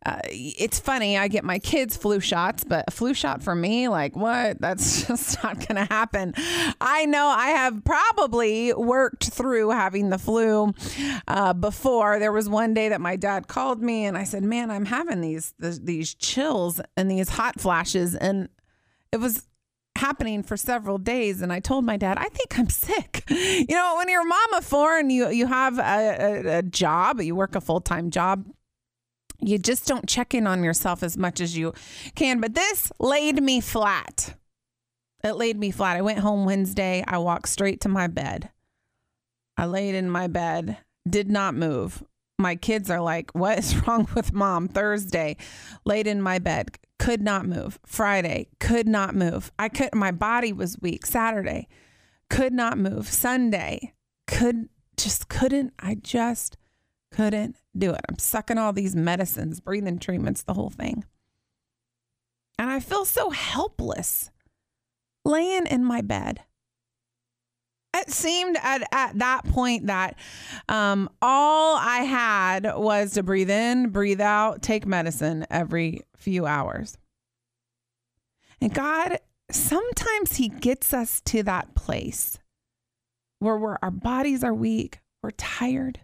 uh, 0.06 0.20
it's 0.24 0.78
funny. 0.78 1.18
I 1.18 1.28
get 1.28 1.44
my 1.44 1.58
kids 1.58 1.96
flu 1.96 2.20
shots, 2.20 2.64
but 2.64 2.84
a 2.88 2.90
flu 2.90 3.12
shot 3.12 3.42
for 3.42 3.54
me, 3.54 3.88
like 3.88 4.16
what? 4.16 4.60
That's 4.60 5.06
just 5.06 5.42
not 5.42 5.56
going 5.56 5.76
to 5.76 5.92
happen. 5.92 6.32
I 6.80 7.04
know 7.06 7.26
I 7.26 7.48
have 7.48 7.84
probably 7.84 8.72
worked 8.72 9.28
through 9.30 9.70
having 9.70 10.08
the 10.08 10.18
flu 10.18 10.72
uh, 11.28 11.52
before. 11.52 12.18
There 12.18 12.32
was 12.32 12.48
one 12.48 12.72
day 12.72 12.88
that 12.88 13.00
my 13.00 13.16
dad 13.16 13.48
called 13.48 13.82
me 13.82 14.06
and 14.06 14.16
I 14.16 14.24
said, 14.24 14.42
"Man, 14.42 14.70
I'm 14.70 14.86
having 14.86 15.20
these 15.20 15.52
these 15.58 16.14
chills 16.14 16.80
and 16.96 17.10
these 17.10 17.28
hot 17.28 17.60
flashes," 17.60 18.14
and 18.14 18.48
it 19.12 19.18
was 19.18 19.46
happening 19.96 20.42
for 20.42 20.56
several 20.56 20.96
days 20.96 21.42
and 21.42 21.52
I 21.52 21.58
told 21.58 21.84
my 21.84 21.96
dad 21.96 22.16
I 22.16 22.28
think 22.28 22.58
I'm 22.58 22.70
sick. 22.70 23.24
You 23.30 23.76
know, 23.76 23.96
when 23.96 24.08
you're 24.08 24.22
a 24.22 24.24
mom 24.24 24.54
of 24.54 24.64
four 24.64 24.98
and 24.98 25.12
you 25.12 25.28
you 25.28 25.46
have 25.46 25.78
a, 25.78 25.82
a, 25.82 26.58
a 26.58 26.62
job, 26.62 27.20
you 27.20 27.34
work 27.34 27.54
a 27.54 27.60
full-time 27.60 28.10
job, 28.10 28.44
you 29.40 29.58
just 29.58 29.86
don't 29.86 30.08
check 30.08 30.34
in 30.34 30.46
on 30.46 30.62
yourself 30.62 31.02
as 31.02 31.16
much 31.16 31.40
as 31.40 31.56
you 31.56 31.72
can. 32.14 32.40
But 32.40 32.54
this 32.54 32.92
laid 32.98 33.42
me 33.42 33.60
flat. 33.60 34.36
It 35.22 35.32
laid 35.32 35.58
me 35.58 35.70
flat. 35.70 35.96
I 35.96 36.02
went 36.02 36.20
home 36.20 36.44
Wednesday. 36.44 37.04
I 37.06 37.18
walked 37.18 37.48
straight 37.48 37.80
to 37.82 37.88
my 37.88 38.06
bed. 38.06 38.50
I 39.56 39.66
laid 39.66 39.94
in 39.94 40.10
my 40.10 40.26
bed, 40.26 40.78
did 41.08 41.30
not 41.30 41.54
move. 41.54 42.02
My 42.38 42.56
kids 42.56 42.90
are 42.90 43.00
like, 43.00 43.30
What 43.32 43.58
is 43.58 43.76
wrong 43.86 44.08
with 44.14 44.32
mom? 44.32 44.68
Thursday, 44.68 45.36
laid 45.84 46.06
in 46.06 46.22
my 46.22 46.38
bed, 46.38 46.78
could 46.98 47.20
not 47.20 47.44
move. 47.44 47.78
Friday, 47.84 48.48
could 48.58 48.88
not 48.88 49.14
move. 49.14 49.52
I 49.58 49.68
could, 49.68 49.94
my 49.94 50.12
body 50.12 50.52
was 50.54 50.78
weak. 50.80 51.04
Saturday, 51.04 51.68
could 52.30 52.54
not 52.54 52.78
move. 52.78 53.06
Sunday, 53.08 53.92
could, 54.26 54.70
just 54.96 55.28
couldn't. 55.28 55.74
I 55.78 55.96
just 55.96 56.56
couldn't 57.10 57.56
do 57.76 57.92
it. 57.92 58.00
I'm 58.08 58.18
sucking 58.18 58.58
all 58.58 58.72
these 58.72 58.96
medicines, 58.96 59.60
breathing 59.60 59.98
treatments, 59.98 60.42
the 60.42 60.54
whole 60.54 60.70
thing. 60.70 61.04
And 62.58 62.70
I 62.70 62.80
feel 62.80 63.04
so 63.04 63.30
helpless 63.30 64.30
laying 65.24 65.66
in 65.66 65.84
my 65.84 66.02
bed. 66.02 66.40
It 67.94 68.10
seemed 68.10 68.56
at, 68.62 68.82
at 68.92 69.18
that 69.18 69.44
point 69.46 69.88
that 69.88 70.16
um, 70.68 71.08
all 71.20 71.76
I 71.76 71.98
had 71.98 72.72
was 72.76 73.14
to 73.14 73.22
breathe 73.22 73.50
in, 73.50 73.88
breathe 73.88 74.20
out, 74.20 74.62
take 74.62 74.86
medicine 74.86 75.44
every 75.50 76.02
few 76.16 76.46
hours. 76.46 76.96
And 78.60 78.72
God, 78.72 79.18
sometimes 79.50 80.36
He 80.36 80.48
gets 80.48 80.94
us 80.94 81.20
to 81.22 81.42
that 81.42 81.74
place 81.74 82.38
where 83.40 83.78
our 83.82 83.90
bodies 83.90 84.44
are 84.44 84.54
weak, 84.54 85.00
we're 85.22 85.30
tired, 85.32 86.00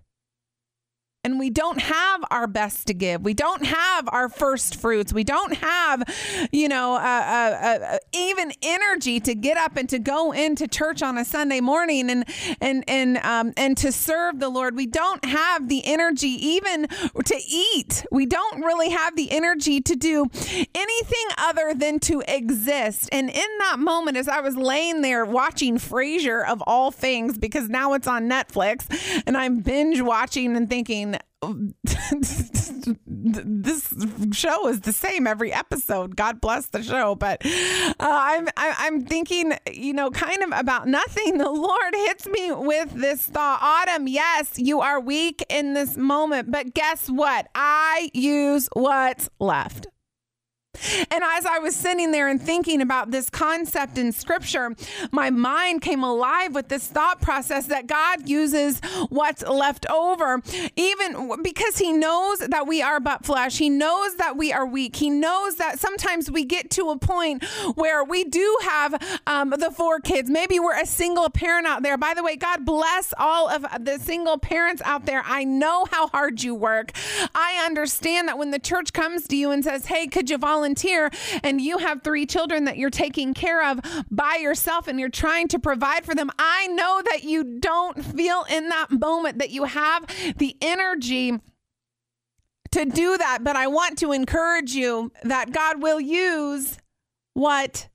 and 1.27 1.41
we 1.41 1.51
don't 1.51 1.81
have 1.81 2.25
our 2.31 2.47
best 2.47 2.87
to 2.87 2.95
give. 2.95 3.23
We 3.23 3.35
don't 3.35 3.67
have 3.67 4.09
our 4.13 4.29
first 4.29 4.77
fruits. 4.77 5.13
We 5.13 5.25
don't 5.25 5.55
have, 5.55 6.05
you 6.53 6.69
know, 6.69 6.95
uh, 6.95 6.99
uh, 6.99 7.85
uh, 7.85 7.99
even 8.13 8.53
energy 8.63 9.19
to 9.19 9.35
get 9.35 9.57
up 9.57 9.77
and 9.77 9.89
to 9.89 9.99
go 9.99 10.31
into 10.31 10.69
church 10.69 11.03
on 11.03 11.19
a 11.19 11.25
Sunday 11.25 11.61
morning 11.61 12.11
and 12.11 12.25
and 12.61 12.85
and 12.87 13.17
um, 13.19 13.53
and 13.57 13.77
to 13.79 13.91
serve 13.91 14.39
the 14.39 14.49
Lord. 14.49 14.77
We 14.77 14.87
don't 14.87 15.25
have 15.25 15.69
the 15.69 15.85
energy 15.85 16.29
even 16.29 16.87
to 16.87 17.43
eat. 17.49 18.07
We 18.13 18.27
don't 18.27 18.61
really 18.61 18.91
have 18.91 19.17
the 19.17 19.33
energy 19.33 19.81
to 19.81 19.97
do 19.97 20.27
anything 20.77 21.27
other 21.39 21.75
than 21.75 21.99
to 22.01 22.23
exist. 22.29 23.09
And 23.11 23.31
in 23.31 23.59
that 23.59 23.81
moment, 23.81 24.17
as 24.17 24.29
I 24.29 24.39
was 24.39 24.57
laying 24.57 25.03
there 25.03 25.25
watching 25.25 25.79
Frasier 25.79 26.49
of 26.49 26.63
all 26.69 26.93
things, 26.93 27.37
because 27.37 27.69
now 27.69 27.95
it's 27.95 28.07
on 28.07 28.31
Netflix, 28.31 28.87
and 29.27 29.37
I'm 29.37 29.59
binge 29.59 30.01
watching 30.01 30.57
and 30.57 30.71
thinking, 30.71 31.16
this 33.07 33.95
show 34.33 34.69
is 34.69 34.81
the 34.81 34.93
same 34.93 35.27
every 35.27 35.53
episode. 35.53 36.17
God 36.17 36.41
bless 36.41 36.67
the 36.69 36.83
show, 36.83 37.15
but 37.15 37.45
uh, 37.45 37.93
I'm 38.01 38.49
I'm 38.57 39.05
thinking, 39.05 39.53
you 39.73 39.93
know, 39.93 40.11
kind 40.11 40.43
of 40.43 40.51
about 40.53 40.89
nothing. 40.89 41.39
The 41.39 41.51
Lord 41.51 41.95
hits 41.95 42.27
me 42.27 42.53
with 42.53 42.93
this 42.93 43.23
thought: 43.23 43.61
Autumn, 43.63 44.09
yes, 44.09 44.55
you 44.57 44.81
are 44.81 44.99
weak 44.99 45.45
in 45.49 45.75
this 45.75 45.97
moment, 45.97 46.51
but 46.51 46.75
guess 46.75 47.09
what? 47.09 47.49
I 47.55 48.11
use 48.15 48.69
what's 48.73 49.29
left. 49.39 49.87
And 51.11 51.23
as 51.23 51.47
I 51.47 51.59
was 51.59 51.75
sitting 51.75 52.13
there 52.13 52.29
and 52.29 52.41
thinking 52.41 52.81
about 52.81 53.11
this 53.11 53.31
concept 53.31 53.99
in 53.99 54.13
scripture, 54.13 54.75
my 55.13 55.31
mind 55.31 55.83
came 55.83 56.03
alive 56.03 56.55
with 56.55 56.69
this 56.69 56.87
thought 56.87 57.21
process 57.21 57.67
that 57.67 57.87
God 57.87 58.29
uses 58.29 58.81
what's 59.09 59.43
left 59.43 59.89
over, 59.91 60.43
even 60.77 61.43
because 61.43 61.79
He 61.79 61.93
knows 61.93 62.39
that 62.39 62.67
we 62.67 62.83
are 62.83 63.01
but 63.01 63.25
flesh. 63.25 63.59
He 63.59 63.69
knows 63.69 64.17
that 64.17 64.37
we 64.37 64.53
are 64.53 64.67
weak. 64.67 64.97
He 64.97 65.11
knows 65.11 65.57
that 65.57 65.79
sometimes 65.79 66.31
we 66.31 66.45
get 66.45 66.71
to 66.73 66.91
a 66.91 66.99
point 66.99 67.45
where 67.75 68.05
we 68.05 68.25
do 68.25 68.59
have 68.63 69.21
um, 69.27 69.51
the 69.51 69.71
four 69.71 70.01
kids. 70.01 70.31
Maybe 70.31 70.59
we're 70.59 70.79
a 70.79 70.87
single 70.87 71.31
parent 71.31 71.67
out 71.67 71.83
there. 71.83 71.97
By 71.97 72.15
the 72.15 72.23
way, 72.23 72.37
God 72.37 72.65
bless 72.65 73.13
all 73.19 73.49
of 73.49 73.67
the 73.81 73.99
single 73.99 74.39
parents 74.39 74.83
out 74.85 75.07
there. 75.07 75.23
I 75.25 75.45
know 75.45 75.87
how 75.91 76.09
hard 76.09 76.43
you 76.43 76.55
work. 76.55 76.93
I 77.35 77.63
understand 77.65 78.29
that 78.29 78.39
when 78.39 78.51
the 78.51 78.59
church 78.59 78.93
comes 78.93 79.27
to 79.29 79.37
you 79.37 79.51
and 79.51 79.65
says, 79.65 79.87
Hey, 79.87 80.07
could 80.07 80.31
you 80.31 80.39
volunteer? 80.39 80.66
Volunteer 80.67 81.11
and 81.45 81.61
you 81.61 81.79
have 81.79 82.03
three 82.03 82.27
children 82.27 82.65
that 82.65 82.77
you're 82.77 82.91
taking 82.91 83.35
care 83.35 83.65
of 83.65 83.81
by 84.11 84.37
yourself 84.41 84.89
and 84.89 84.99
you're 84.99 85.09
trying 85.09 85.47
to 85.49 85.59
provide 85.59 86.05
for 86.05 86.15
them, 86.15 86.31
I 86.39 86.67
know 86.69 87.03
that 87.11 87.23
you 87.23 87.59
don't 87.61 88.05
feel 88.05 88.45
in 88.51 88.69
that 88.69 88.91
moment 88.91 89.39
that 89.39 89.51
you 89.51 89.65
have 89.65 90.07
the 90.39 90.57
energy 90.61 91.39
to 92.73 92.85
do 92.85 93.17
that. 93.17 93.45
But 93.45 93.55
I 93.55 93.69
want 93.69 93.99
to 93.99 94.11
encourage 94.11 94.73
you 94.73 95.13
that 95.23 95.53
God 95.53 95.81
will 95.81 96.01
use 96.01 96.79
what 97.35 97.89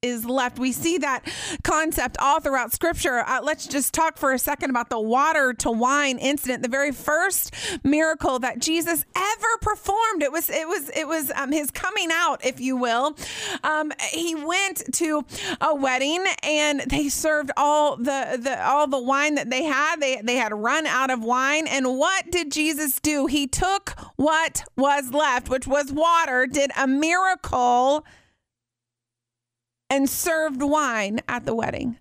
is 0.00 0.24
left. 0.24 0.60
We 0.60 0.70
see 0.70 0.98
that 0.98 1.24
concept 1.64 2.18
all 2.20 2.38
throughout 2.38 2.72
scripture. 2.72 3.18
Uh, 3.18 3.40
let's 3.42 3.66
just 3.66 3.92
talk 3.92 4.16
for 4.16 4.32
a 4.32 4.38
second 4.38 4.70
about 4.70 4.90
the 4.90 5.00
water 5.00 5.52
to 5.54 5.72
wine 5.72 6.18
incident, 6.18 6.62
the 6.62 6.68
very 6.68 6.92
first 6.92 7.52
miracle 7.82 8.38
that 8.38 8.60
Jesus 8.60 9.04
ever 9.16 9.58
performed. 9.60 10.22
It 10.22 10.30
was 10.30 10.48
it 10.50 10.68
was 10.68 10.88
it 10.90 11.08
was 11.08 11.32
um, 11.34 11.50
his 11.50 11.72
coming 11.72 12.10
out, 12.12 12.44
if 12.44 12.60
you 12.60 12.76
will. 12.76 13.16
Um, 13.64 13.90
he 14.12 14.36
went 14.36 14.94
to 14.94 15.24
a 15.60 15.74
wedding 15.74 16.24
and 16.44 16.80
they 16.82 17.08
served 17.08 17.50
all 17.56 17.96
the, 17.96 18.38
the 18.40 18.64
all 18.64 18.86
the 18.86 19.02
wine 19.02 19.34
that 19.34 19.50
they 19.50 19.64
had. 19.64 19.96
They 20.00 20.20
they 20.22 20.36
had 20.36 20.52
run 20.52 20.86
out 20.86 21.10
of 21.10 21.24
wine. 21.24 21.66
And 21.66 21.98
what 21.98 22.30
did 22.30 22.52
Jesus 22.52 23.00
do? 23.00 23.26
He 23.26 23.48
took 23.48 23.98
what 24.14 24.62
was 24.76 25.10
left, 25.12 25.48
which 25.48 25.66
was 25.66 25.92
water, 25.92 26.46
did 26.46 26.70
a 26.78 26.86
miracle 26.86 28.06
and 29.90 30.08
served 30.08 30.62
wine 30.62 31.20
at 31.28 31.46
the 31.46 31.54
wedding. 31.54 31.98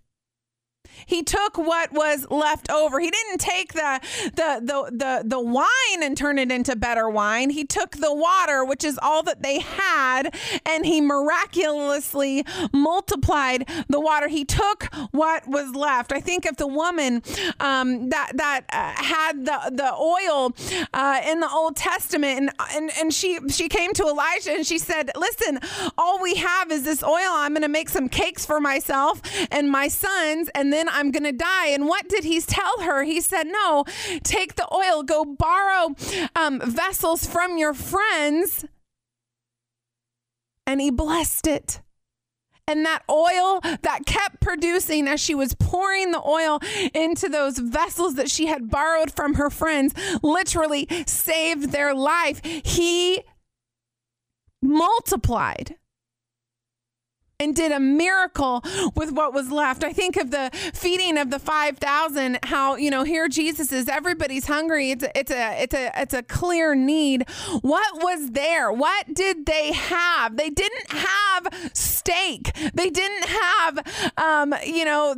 He 1.06 1.24
took 1.24 1.58
what 1.58 1.92
was 1.92 2.28
left 2.30 2.70
over. 2.72 3.00
He 3.00 3.12
didn't 3.12 3.40
take 3.40 3.74
the, 3.74 4.00
the 4.36 4.62
the 4.64 4.92
the 4.92 5.24
the 5.26 5.40
wine 5.40 6.02
and 6.02 6.18
turn 6.18 6.40
it 6.40 6.52
into 6.52 6.76
better 6.76 7.10
wine. 7.10 7.50
He 7.50 7.66
took 7.66 7.98
the 7.98 8.14
water, 8.14 8.66
which 8.66 8.84
is 8.84 9.00
all 9.02 9.24
that 9.24 9.44
they 9.44 9.60
had, 9.60 10.36
and 10.66 10.86
he 10.86 11.02
miraculously 11.02 12.46
multiplied 12.74 13.70
the 13.88 14.00
water. 14.00 14.28
He 14.28 14.46
took 14.46 14.86
what 15.12 15.48
was 15.48 15.76
left. 15.76 16.12
I 16.12 16.20
think 16.20 16.46
of 16.46 16.58
the 16.58 16.68
woman 16.68 17.22
um, 17.60 18.10
that 18.10 18.32
that 18.36 18.62
uh, 18.72 19.04
had 19.04 19.46
the 19.46 19.72
the 19.74 19.94
oil 19.94 20.54
uh, 20.94 21.22
in 21.28 21.40
the 21.40 21.50
Old 21.50 21.76
Testament, 21.76 22.40
and, 22.40 22.52
and 22.76 22.92
and 23.00 23.14
she 23.14 23.40
she 23.50 23.70
came 23.70 23.94
to 23.94 24.04
Elijah 24.04 24.52
and 24.52 24.66
she 24.66 24.78
said, 24.78 25.12
"Listen, 25.16 25.60
all 25.98 26.22
we 26.22 26.36
have 26.36 26.57
is 26.72 26.84
this 26.84 27.04
oil. 27.04 27.14
I'm 27.14 27.54
going 27.54 27.62
to 27.62 27.70
make 27.70 27.90
some 27.90 28.10
cakes 28.10 28.46
for 28.46 28.60
myself 28.60 29.22
and 29.52 29.72
my 29.72 29.88
sons, 29.88 30.50
and 30.54 30.74
then." 30.74 30.88
I'm 30.98 31.12
going 31.12 31.24
to 31.24 31.32
die. 31.32 31.68
And 31.68 31.88
what 31.88 32.10
did 32.10 32.24
he 32.24 32.42
tell 32.42 32.82
her? 32.82 33.04
He 33.04 33.22
said, 33.22 33.44
No, 33.44 33.86
take 34.24 34.56
the 34.56 34.68
oil, 34.74 35.04
go 35.04 35.24
borrow 35.24 35.96
um, 36.36 36.60
vessels 36.60 37.26
from 37.26 37.58
your 37.58 37.74
friends. 37.74 38.66
And 40.66 40.82
he 40.82 40.90
blessed 40.90 41.48
it. 41.48 41.82
And 42.70 42.86
that 42.86 43.04
oil 43.10 43.62
that 43.62 44.02
kept 44.06 44.42
producing 44.42 45.08
as 45.08 45.22
she 45.22 45.34
was 45.34 45.54
pouring 45.54 46.12
the 46.12 46.22
oil 46.22 46.60
into 46.94 47.30
those 47.30 47.60
vessels 47.60 48.16
that 48.16 48.30
she 48.30 48.48
had 48.48 48.70
borrowed 48.70 49.10
from 49.12 49.36
her 49.36 49.50
friends 49.50 49.94
literally 50.22 50.86
saved 51.06 51.72
their 51.72 51.96
life. 51.96 52.42
He 52.44 53.24
multiplied 54.62 55.78
and 57.40 57.56
did 57.56 57.72
a 57.72 57.80
miracle 57.80 58.64
with 58.96 59.12
what 59.12 59.34
was 59.34 59.52
left. 59.52 59.84
I 59.84 59.94
think 59.94 60.18
of 60.18 60.32
the 60.32 60.50
feeding 60.74 61.18
of 61.18 61.30
the 61.30 61.40
5000 61.40 62.40
how, 62.44 62.76
you 62.76 62.90
know, 62.90 63.04
here 63.04 63.28
Jesus 63.28 63.72
is 63.72 63.88
everybody's 63.88 64.48
hungry. 64.48 64.92
It's 64.92 65.04
a, 65.04 65.20
it's 65.20 65.32
a 65.32 65.62
it's 65.62 65.74
a 65.74 65.92
it's 66.02 66.14
a 66.14 66.24
clear 66.24 66.74
need. 66.74 67.30
What 67.62 68.02
was 68.02 68.32
there? 68.32 68.72
What 68.72 69.14
did 69.14 69.46
they 69.46 69.72
have? 69.74 70.38
They 70.38 70.50
didn't 70.50 70.92
have 70.92 71.72
steak. 71.74 72.56
They 72.74 72.90
didn't 72.90 73.26
have 73.26 74.14
um, 74.18 74.56
you 74.66 74.86
know, 74.86 75.16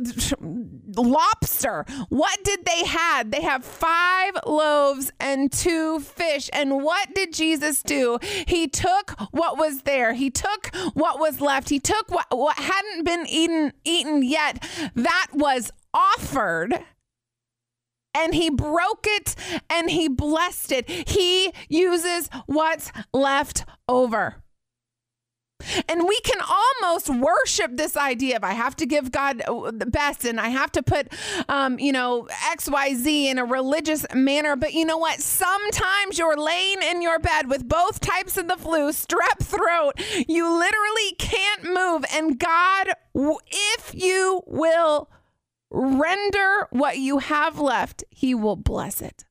lobster. 0.96 1.84
What 2.08 2.42
did 2.44 2.64
they 2.64 2.84
had? 2.84 3.32
They 3.32 3.42
have 3.42 3.64
5 3.64 4.40
loaves 4.46 5.12
and 5.20 5.52
2 5.52 6.00
fish. 6.00 6.50
And 6.52 6.82
what 6.82 7.14
did 7.14 7.32
Jesus 7.32 7.82
do? 7.82 8.18
He 8.46 8.68
took 8.68 9.12
what 9.30 9.58
was 9.58 9.82
there. 9.82 10.14
He 10.14 10.30
took 10.30 10.74
what 10.94 11.18
was 11.18 11.40
left. 11.40 11.68
He 11.68 11.80
took 11.80 12.10
what, 12.10 12.26
what 12.30 12.58
hadn't 12.58 13.04
been 13.04 13.26
eaten 13.28 13.72
eaten 13.84 14.22
yet 14.22 14.66
that 14.94 15.28
was 15.32 15.70
offered 15.92 16.84
and 18.14 18.34
he 18.34 18.50
broke 18.50 19.06
it 19.08 19.34
and 19.68 19.90
he 19.90 20.08
blessed 20.08 20.72
it. 20.72 20.88
He 20.88 21.52
uses 21.68 22.28
what's 22.46 22.92
left 23.12 23.64
over. 23.88 24.42
And 25.88 26.06
we 26.06 26.18
can 26.20 26.40
almost 26.40 27.08
worship 27.08 27.76
this 27.76 27.96
idea 27.96 28.36
of 28.36 28.44
I 28.44 28.52
have 28.52 28.76
to 28.76 28.86
give 28.86 29.12
God 29.12 29.42
the 29.46 29.86
best 29.86 30.24
and 30.24 30.40
I 30.40 30.48
have 30.48 30.72
to 30.72 30.82
put, 30.82 31.08
um, 31.48 31.78
you 31.78 31.92
know, 31.92 32.28
XYZ 32.52 33.24
in 33.24 33.38
a 33.38 33.44
religious 33.44 34.06
manner. 34.14 34.56
But 34.56 34.74
you 34.74 34.84
know 34.84 34.98
what? 34.98 35.20
Sometimes 35.20 36.18
you're 36.18 36.36
laying 36.36 36.82
in 36.82 37.02
your 37.02 37.18
bed 37.18 37.48
with 37.48 37.68
both 37.68 38.00
types 38.00 38.36
of 38.36 38.48
the 38.48 38.56
flu, 38.56 38.90
strep 38.90 39.38
throat. 39.42 39.92
You 40.28 40.50
literally 40.50 41.14
can't 41.18 41.64
move. 41.64 42.04
And 42.12 42.38
God, 42.38 42.88
if 43.14 43.94
you 43.94 44.42
will 44.46 45.10
render 45.70 46.66
what 46.70 46.98
you 46.98 47.18
have 47.18 47.58
left, 47.58 48.04
He 48.10 48.34
will 48.34 48.56
bless 48.56 49.00
it. 49.00 49.24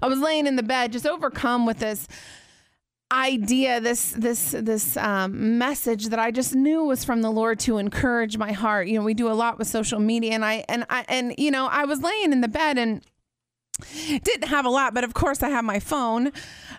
I 0.00 0.08
was 0.08 0.18
laying 0.18 0.46
in 0.46 0.56
the 0.56 0.62
bed, 0.62 0.92
just 0.92 1.06
overcome 1.06 1.66
with 1.66 1.78
this 1.78 2.08
idea 3.10 3.80
this 3.80 4.10
this 4.10 4.52
this 4.52 4.96
um, 4.96 5.58
message 5.58 6.06
that 6.06 6.18
I 6.18 6.30
just 6.30 6.54
knew 6.54 6.84
was 6.84 7.04
from 7.04 7.22
the 7.22 7.30
Lord 7.30 7.58
to 7.60 7.78
encourage 7.78 8.36
my 8.36 8.52
heart. 8.52 8.88
You 8.88 8.98
know, 8.98 9.04
we 9.04 9.14
do 9.14 9.30
a 9.30 9.32
lot 9.32 9.58
with 9.58 9.68
social 9.68 9.98
media, 9.98 10.32
and 10.32 10.44
I 10.44 10.64
and 10.68 10.84
I 10.90 11.04
and 11.08 11.34
you 11.38 11.50
know 11.50 11.66
I 11.66 11.84
was 11.84 12.02
laying 12.02 12.32
in 12.32 12.40
the 12.40 12.48
bed 12.48 12.78
and 12.78 13.02
didn't 14.22 14.48
have 14.48 14.66
a 14.66 14.70
lot, 14.70 14.94
but 14.94 15.04
of 15.04 15.14
course 15.14 15.42
I 15.42 15.48
have 15.48 15.64
my 15.64 15.80
phone. 15.80 16.32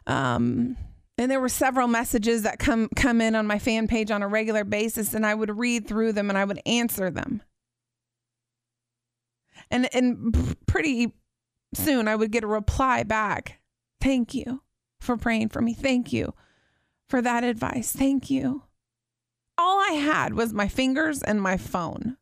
Um, 0.06 0.78
and 1.18 1.30
there 1.30 1.42
were 1.42 1.50
several 1.50 1.88
messages 1.88 2.44
that 2.44 2.60
come 2.60 2.90
come 2.96 3.22
in 3.22 3.36
on 3.36 3.48
my 3.48 3.60
fan 3.60 3.88
page 3.88 4.12
on 4.12 4.22
a 4.22 4.28
regular 4.28 4.64
basis, 4.64 5.14
and 5.14 5.26
I 5.26 5.34
would 5.34 5.58
read 5.58 5.88
through 5.88 6.14
them 6.14 6.30
and 6.30 6.38
I 6.38 6.46
would 6.46 6.62
answer 6.66 7.10
them. 7.10 7.42
And 9.72 9.94
and 9.94 10.56
pretty 10.68 11.14
soon 11.74 12.08
I 12.08 12.16
would 12.16 12.32
get 12.32 12.44
a 12.44 12.48
reply 12.48 13.04
back. 13.04 13.60
Thank 14.02 14.34
you 14.34 14.62
for 15.00 15.18
praying 15.18 15.50
for 15.50 15.62
me. 15.62 15.74
Thank 15.74 16.12
you 16.14 16.34
for 17.08 17.22
that 17.22 17.44
advice. 17.44 17.92
Thank 17.92 18.30
you. 18.30 18.64
All 19.58 19.80
I 19.80 19.94
had 19.94 20.34
was 20.34 20.54
my 20.54 20.68
fingers 20.68 21.22
and 21.22 21.42
my 21.42 21.58
phone. 21.58 22.18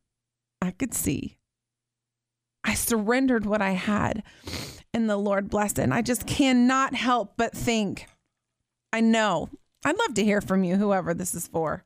I 0.60 0.72
could 0.72 0.94
see. 0.94 1.38
I 2.64 2.74
surrendered 2.74 3.46
what 3.46 3.62
I 3.62 3.70
had. 3.72 4.22
and 4.94 5.08
the 5.08 5.16
Lord 5.16 5.50
blessed 5.50 5.78
it. 5.78 5.82
And 5.82 5.94
I 5.94 6.02
just 6.02 6.26
cannot 6.26 6.94
help 6.94 7.34
but 7.36 7.52
think, 7.56 8.06
I 8.92 9.00
know, 9.00 9.50
I'd 9.84 9.98
love 9.98 10.14
to 10.14 10.24
hear 10.24 10.40
from 10.40 10.64
you, 10.64 10.76
whoever 10.76 11.14
this 11.14 11.34
is 11.34 11.46
for. 11.46 11.84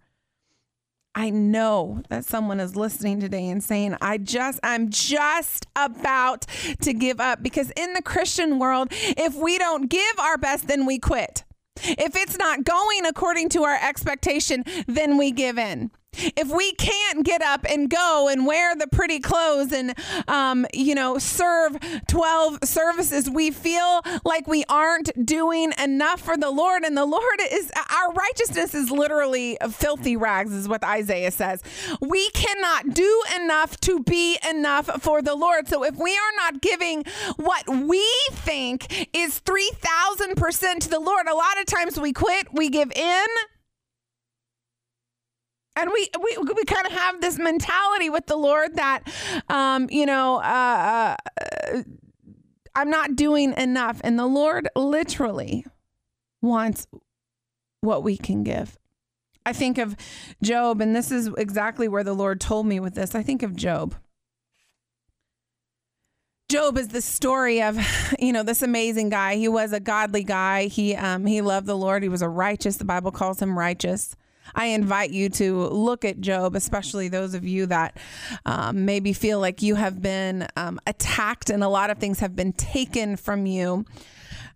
I 1.15 1.31
know 1.31 2.03
that 2.09 2.25
someone 2.25 2.59
is 2.59 2.75
listening 2.75 3.21
today 3.21 3.49
and 3.49 3.63
saying, 3.63 3.97
I 4.01 4.19
just, 4.19 4.61
I'm 4.63 4.89
just 4.89 5.67
about 5.77 6.47
to 6.81 6.93
give 6.95 7.21
up 7.21 7.43
because 7.43 7.71
in 7.73 7.93
the 7.93 8.03
Christian 8.03 8.59
world, 8.59 8.89
if 8.91 9.35
we 9.35 9.59
don't 9.59 9.89
give 9.89 10.19
our 10.19 10.39
best, 10.39 10.69
then 10.69 10.87
we 10.87 10.99
quit. 10.99 11.45
If 11.77 12.17
it's 12.17 12.39
not 12.39 12.65
going 12.65 13.05
according 13.07 13.51
to 13.51 13.65
our 13.65 13.79
expectation, 13.83 14.65
then 14.87 15.19
we 15.19 15.33
give 15.33 15.59
in 15.59 15.91
if 16.15 16.49
we 16.49 16.73
can't 16.73 17.25
get 17.25 17.43
up 17.43 17.65
and 17.69 17.89
go 17.91 18.29
and 18.31 18.47
wear 18.47 18.75
the 18.75 18.87
pretty 18.87 19.21
clothes 19.21 19.73
and 19.73 19.95
um, 20.29 20.67
you 20.73 20.95
know 20.95 21.19
serve 21.19 21.77
12 22.09 22.59
services 22.65 23.31
we 23.31 23.51
feel 23.51 24.03
like 24.25 24.47
we 24.47 24.65
aren't 24.69 25.25
doing 25.25 25.73
enough 25.83 26.21
for 26.21 26.37
the 26.37 26.51
lord. 26.51 26.83
And 26.85 26.97
the 26.97 27.07
lord 27.07 27.41
is 27.51 27.71
our 27.77 28.13
righteousness 28.13 28.75
is 28.75 28.91
literally 28.91 29.57
filthy 29.71 30.17
rags 30.17 30.53
is 30.53 30.69
what 30.69 30.85
isaiah 30.85 31.31
says. 31.31 31.63
We 32.01 32.29
cannot 32.31 32.95
do 32.95 33.23
enough 33.37 33.79
to 33.81 34.01
be 34.01 34.39
enough 34.49 35.03
for 35.03 35.23
the 35.23 35.35
lord. 35.35 35.69
So 35.69 35.85
if 35.85 35.97
we 35.97 36.13
are 36.13 36.33
not 36.37 36.61
giving 36.61 37.05
what 37.37 37.69
we 37.69 38.05
think 38.33 39.09
is 39.13 39.41
3000% 39.41 40.79
to 40.81 40.89
the 40.89 41.01
lord 41.01 41.27
a 41.27 41.35
lot 41.35 41.61
of 41.61 41.67
times 41.67 41.99
we 41.99 42.13
quit 42.13 42.53
we 42.53 42.69
give 42.69 42.91
in 42.93 43.27
and 45.77 45.91
we 45.93 46.09
we, 46.21 46.37
we 46.55 46.65
kind 46.65 46.87
of 46.87 46.93
have 46.93 47.21
this 47.21 47.39
mentality 47.39 48.11
with 48.11 48.27
the 48.27 48.37
lord 48.37 48.77
that 48.77 49.03
um 49.49 49.89
you 49.91 50.07
know 50.07 50.37
uh, 50.37 51.17
uh 51.41 51.83
i'm 52.75 52.91
not 52.91 53.17
doing 53.17 53.55
enough 53.57 54.01
and 54.05 54.19
the 54.19 54.27
lord 54.27 54.69
literally 54.77 55.65
wants 56.41 56.87
what 57.81 58.03
we 58.03 58.17
can 58.17 58.43
give 58.43 58.79
i 59.47 59.53
think 59.53 59.79
of 59.79 59.97
job 60.43 60.81
and 60.81 60.95
this 60.95 61.11
is 61.11 61.29
exactly 61.39 61.89
where 61.89 62.05
the 62.05 62.15
lord 62.15 62.41
told 62.41 62.67
me 62.67 62.81
with 62.81 62.95
this 62.95 63.15
i 63.15 63.23
think 63.23 63.43
of 63.43 63.57
job 63.57 63.95
Job 66.49 66.77
is 66.77 66.89
the 66.89 67.01
story 67.01 67.63
of, 67.63 67.79
you 68.19 68.31
know, 68.31 68.43
this 68.43 68.61
amazing 68.61 69.09
guy. 69.09 69.37
He 69.37 69.49
was 69.49 69.73
a 69.73 69.81
godly 69.81 70.23
guy. 70.23 70.67
He 70.67 70.95
um 70.95 71.25
he 71.25 71.41
loved 71.41 71.67
the 71.67 71.75
Lord. 71.75 72.03
He 72.03 72.11
was 72.11 72.21
a 72.21 72.29
righteous. 72.29 72.77
The 72.77 72.85
Bible 72.85 73.11
calls 73.11 73.41
him 73.41 73.59
righteous. 73.59 74.15
I 74.55 74.67
invite 74.67 75.11
you 75.11 75.29
to 75.31 75.67
look 75.69 76.05
at 76.05 76.21
Job, 76.21 76.55
especially 76.55 77.09
those 77.09 77.35
of 77.35 77.45
you 77.45 77.67
that 77.67 77.97
um, 78.45 78.85
maybe 78.85 79.13
feel 79.13 79.41
like 79.41 79.63
you 79.63 79.75
have 79.75 80.03
been 80.03 80.47
um, 80.57 80.81
attacked 80.87 81.51
and 81.51 81.63
a 81.65 81.69
lot 81.69 81.91
of 81.91 81.99
things 81.99 82.21
have 82.21 82.37
been 82.37 82.53
taken 82.53 83.17
from 83.17 83.47
you. 83.47 83.85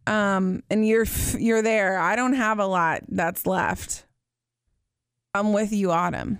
Um, 0.06 0.62
and 0.70 0.86
you're 0.86 1.06
you're 1.36 1.62
there. 1.62 1.98
I 1.98 2.14
don't 2.14 2.34
have 2.34 2.60
a 2.60 2.66
lot 2.66 3.02
that's 3.08 3.44
left. 3.44 4.06
I'm 5.34 5.52
with 5.52 5.72
you, 5.72 5.90
Autumn. 5.90 6.38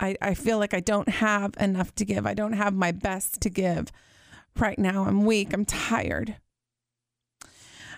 I, 0.00 0.16
I 0.20 0.34
feel 0.34 0.58
like 0.58 0.74
I 0.74 0.80
don't 0.80 1.08
have 1.08 1.54
enough 1.58 1.94
to 1.96 2.04
give. 2.04 2.26
I 2.26 2.34
don't 2.34 2.54
have 2.54 2.74
my 2.74 2.92
best 2.92 3.40
to 3.42 3.50
give 3.50 3.92
right 4.58 4.78
now. 4.78 5.04
I'm 5.04 5.24
weak. 5.24 5.52
I'm 5.52 5.64
tired. 5.64 6.36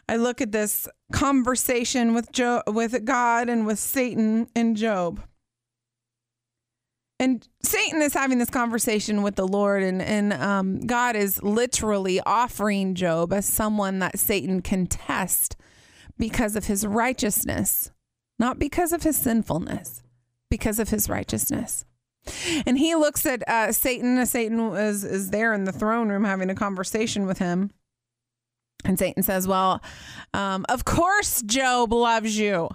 I 0.09 0.17
look 0.17 0.41
at 0.41 0.53
this 0.53 0.89
conversation 1.13 2.15
with 2.15 2.33
Job, 2.33 2.63
with 2.67 3.05
God 3.05 3.49
and 3.49 3.67
with 3.67 3.79
Satan 3.79 4.49
and 4.57 4.77
Job. 4.77 5.21
And 7.21 7.47
Satan 7.63 8.01
is 8.01 8.15
having 8.15 8.39
this 8.39 8.49
conversation 8.49 9.23
with 9.23 9.35
the 9.35 9.47
Lord, 9.47 9.83
and, 9.83 10.01
and 10.01 10.33
um, 10.33 10.81
God 10.81 11.17
is 11.17 11.43
literally 11.43 12.21
offering 12.21 12.95
Job 12.95 13.33
as 13.33 13.45
someone 13.45 13.99
that 13.99 14.19
Satan 14.19 14.63
can 14.63 14.87
test 14.87 15.57
because 16.17 16.55
of 16.55 16.67
his 16.67 16.87
righteousness, 16.87 17.91
not 18.39 18.59
because 18.59 18.93
of 18.93 19.03
his 19.03 19.17
sinfulness, 19.17 20.03
because 20.49 20.79
of 20.79 20.91
his 20.91 21.09
righteousness. 21.09 21.85
And 22.67 22.79
he 22.79 22.95
looks 22.95 23.27
at 23.27 23.47
uh, 23.49 23.73
Satan. 23.73 24.25
Satan 24.25 24.61
is, 24.77 25.03
is 25.03 25.31
there 25.31 25.53
in 25.55 25.65
the 25.65 25.73
throne 25.73 26.11
room 26.11 26.25
having 26.25 26.51
a 26.51 26.55
conversation 26.55 27.27
with 27.27 27.39
him. 27.39 27.71
And 28.85 28.99
Satan 28.99 29.23
says, 29.23 29.49
Well, 29.49 29.83
um, 30.35 30.65
of 30.69 30.85
course, 30.85 31.43
Job 31.43 31.93
loves 31.93 32.39
you. 32.39 32.69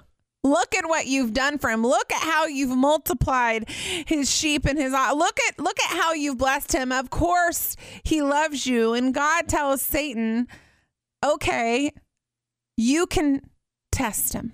Look 0.44 0.76
at 0.76 0.86
what 0.88 1.08
you've 1.08 1.34
done 1.34 1.58
for 1.58 1.70
him. 1.70 1.84
Look 1.84 2.12
at 2.12 2.22
how 2.22 2.48
you've 2.48 2.78
multiplied 2.78 3.70
his 3.70 4.30
sheep 4.30 4.66
and 4.66 4.78
his 4.78 4.92
look 4.92 5.40
at 5.48 5.58
look 5.58 5.80
at 5.80 5.98
how 5.98 6.12
you've 6.12 6.38
blessed 6.38 6.74
him. 6.74 6.92
Of 6.92 7.10
course, 7.10 7.78
he 8.04 8.22
loves 8.22 8.68
you. 8.68 8.94
And 8.94 9.14
God 9.14 9.48
tells 9.48 9.82
Satan, 9.82 10.48
"Okay, 11.26 11.94
you 12.76 13.06
can 13.08 13.42
test 13.94 14.34
him. 14.34 14.54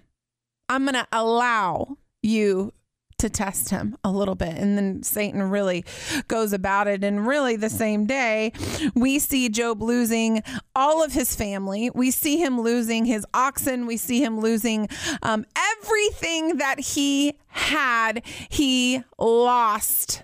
I'm 0.67 0.83
going 0.83 0.93
to 0.93 1.07
allow 1.11 1.97
you 2.21 2.71
to 3.19 3.29
test 3.29 3.69
him 3.69 3.95
a 4.03 4.11
little 4.11 4.35
bit. 4.35 4.55
And 4.55 4.77
then 4.77 5.03
Satan 5.03 5.43
really 5.49 5.85
goes 6.27 6.53
about 6.53 6.87
it. 6.87 7.03
And 7.03 7.25
really, 7.25 7.55
the 7.55 7.69
same 7.69 8.05
day, 8.05 8.51
we 8.95 9.19
see 9.19 9.49
Job 9.49 9.81
losing 9.81 10.41
all 10.75 11.03
of 11.03 11.13
his 11.13 11.35
family. 11.35 11.89
We 11.93 12.11
see 12.11 12.37
him 12.37 12.59
losing 12.59 13.05
his 13.05 13.25
oxen. 13.33 13.85
We 13.85 13.97
see 13.97 14.23
him 14.23 14.39
losing 14.39 14.89
um, 15.21 15.45
everything 15.55 16.57
that 16.57 16.79
he 16.79 17.33
had, 17.47 18.23
he 18.49 19.03
lost 19.17 20.23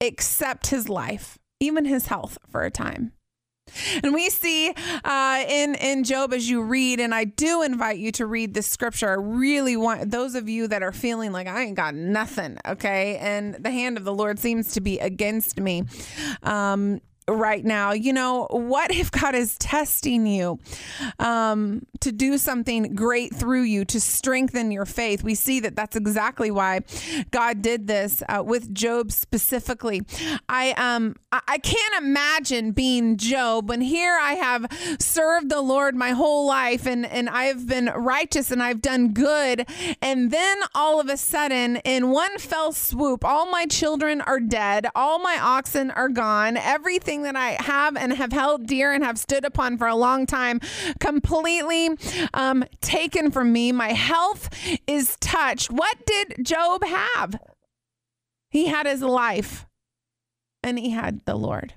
except 0.00 0.68
his 0.68 0.88
life, 0.88 1.38
even 1.60 1.84
his 1.84 2.06
health 2.06 2.38
for 2.48 2.62
a 2.62 2.70
time. 2.70 3.12
And 4.02 4.14
we 4.14 4.30
see 4.30 4.72
uh, 5.04 5.44
in 5.48 5.74
in 5.76 6.04
Job 6.04 6.32
as 6.32 6.48
you 6.48 6.62
read, 6.62 7.00
and 7.00 7.14
I 7.14 7.24
do 7.24 7.62
invite 7.62 7.98
you 7.98 8.12
to 8.12 8.26
read 8.26 8.54
this 8.54 8.66
scripture. 8.66 9.08
I 9.08 9.14
really 9.14 9.76
want 9.76 10.10
those 10.10 10.34
of 10.34 10.48
you 10.48 10.68
that 10.68 10.82
are 10.82 10.92
feeling 10.92 11.32
like 11.32 11.46
I 11.46 11.64
ain't 11.64 11.76
got 11.76 11.94
nothing, 11.94 12.58
okay, 12.66 13.16
and 13.18 13.54
the 13.54 13.70
hand 13.70 13.96
of 13.96 14.04
the 14.04 14.14
Lord 14.14 14.38
seems 14.38 14.72
to 14.72 14.80
be 14.80 14.98
against 14.98 15.60
me. 15.60 15.84
Um, 16.42 17.00
right 17.28 17.64
now. 17.64 17.92
You 17.92 18.12
know, 18.12 18.46
what 18.50 18.90
if 18.90 19.10
God 19.10 19.34
is 19.34 19.56
testing 19.58 20.26
you 20.26 20.58
um, 21.18 21.86
to 22.00 22.12
do 22.12 22.38
something 22.38 22.94
great 22.94 23.34
through 23.34 23.62
you 23.62 23.84
to 23.86 24.00
strengthen 24.00 24.70
your 24.70 24.86
faith? 24.86 25.22
We 25.22 25.34
see 25.34 25.60
that 25.60 25.76
that's 25.76 25.96
exactly 25.96 26.50
why 26.50 26.80
God 27.30 27.62
did 27.62 27.86
this 27.86 28.22
uh, 28.28 28.42
with 28.44 28.72
Job 28.74 29.12
specifically. 29.12 30.02
I 30.48 30.72
um 30.72 31.16
I 31.32 31.58
can't 31.58 32.02
imagine 32.02 32.72
being 32.72 33.16
Job 33.16 33.68
when 33.68 33.80
here 33.80 34.18
I 34.20 34.34
have 34.34 34.66
served 34.98 35.50
the 35.50 35.60
Lord 35.60 35.94
my 35.94 36.10
whole 36.10 36.46
life 36.46 36.86
and 36.86 37.04
and 37.06 37.28
I've 37.28 37.66
been 37.66 37.86
righteous 37.86 38.50
and 38.50 38.62
I've 38.62 38.80
done 38.80 39.12
good, 39.12 39.66
and 40.00 40.30
then 40.30 40.58
all 40.74 41.00
of 41.00 41.08
a 41.08 41.16
sudden, 41.16 41.76
in 41.84 42.10
one 42.10 42.38
fell 42.38 42.72
swoop, 42.72 43.24
all 43.24 43.50
my 43.50 43.66
children 43.66 44.20
are 44.20 44.40
dead, 44.40 44.86
all 44.94 45.18
my 45.18 45.38
oxen 45.40 45.90
are 45.90 46.08
gone, 46.08 46.56
everything 46.56 47.15
everything 47.16 47.22
that 47.22 47.36
I 47.36 47.62
have 47.62 47.96
and 47.96 48.12
have 48.12 48.32
held 48.32 48.66
dear 48.66 48.92
and 48.92 49.04
have 49.04 49.18
stood 49.18 49.44
upon 49.44 49.78
for 49.78 49.86
a 49.86 49.94
long 49.94 50.26
time 50.26 50.60
completely 51.00 51.90
um, 52.34 52.64
taken 52.80 53.30
from 53.30 53.52
me. 53.52 53.72
My 53.72 53.92
health 53.92 54.48
is 54.86 55.16
touched. 55.20 55.70
What 55.70 55.96
did 56.06 56.44
Job 56.44 56.84
have? 56.84 57.40
He 58.50 58.66
had 58.66 58.86
his 58.86 59.02
life 59.02 59.66
and 60.62 60.78
he 60.78 60.90
had 60.90 61.24
the 61.24 61.36
Lord. 61.36 61.74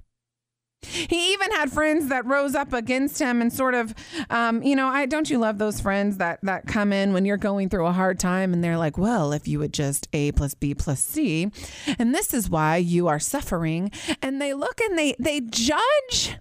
He 0.81 1.33
even 1.33 1.51
had 1.51 1.71
friends 1.71 2.07
that 2.07 2.25
rose 2.25 2.55
up 2.55 2.71
against 2.71 3.19
him 3.19 3.41
and 3.41 3.51
sort 3.51 3.73
of, 3.73 3.93
um, 4.29 4.63
you 4.63 4.75
know, 4.75 4.87
I 4.87 5.05
don't 5.05 5.29
you 5.29 5.37
love 5.37 5.57
those 5.57 5.81
friends 5.81 6.17
that 6.17 6.39
that 6.43 6.67
come 6.67 6.93
in 6.93 7.11
when 7.13 7.25
you're 7.25 7.37
going 7.37 7.67
through 7.69 7.85
a 7.85 7.91
hard 7.91 8.17
time 8.17 8.53
and 8.53 8.63
they're 8.63 8.77
like, 8.77 8.97
well, 8.97 9.33
if 9.33 9.47
you 9.47 9.59
would 9.59 9.73
just 9.73 10.07
A 10.13 10.31
plus 10.31 10.53
B 10.53 10.73
plus 10.73 11.01
C, 11.01 11.51
and 11.97 12.15
this 12.15 12.33
is 12.33 12.49
why 12.49 12.77
you 12.77 13.07
are 13.07 13.19
suffering, 13.19 13.91
and 14.21 14.41
they 14.41 14.53
look 14.53 14.79
and 14.79 14.97
they 14.97 15.15
they 15.19 15.41
judge, 15.41 16.37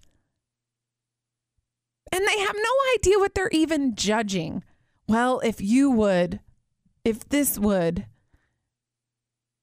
and 2.12 2.26
they 2.26 2.38
have 2.38 2.56
no 2.56 2.72
idea 2.94 3.18
what 3.18 3.34
they're 3.34 3.50
even 3.52 3.96
judging. 3.96 4.62
Well, 5.08 5.40
if 5.40 5.60
you 5.60 5.90
would, 5.90 6.40
if 7.04 7.28
this 7.28 7.58
would, 7.58 8.06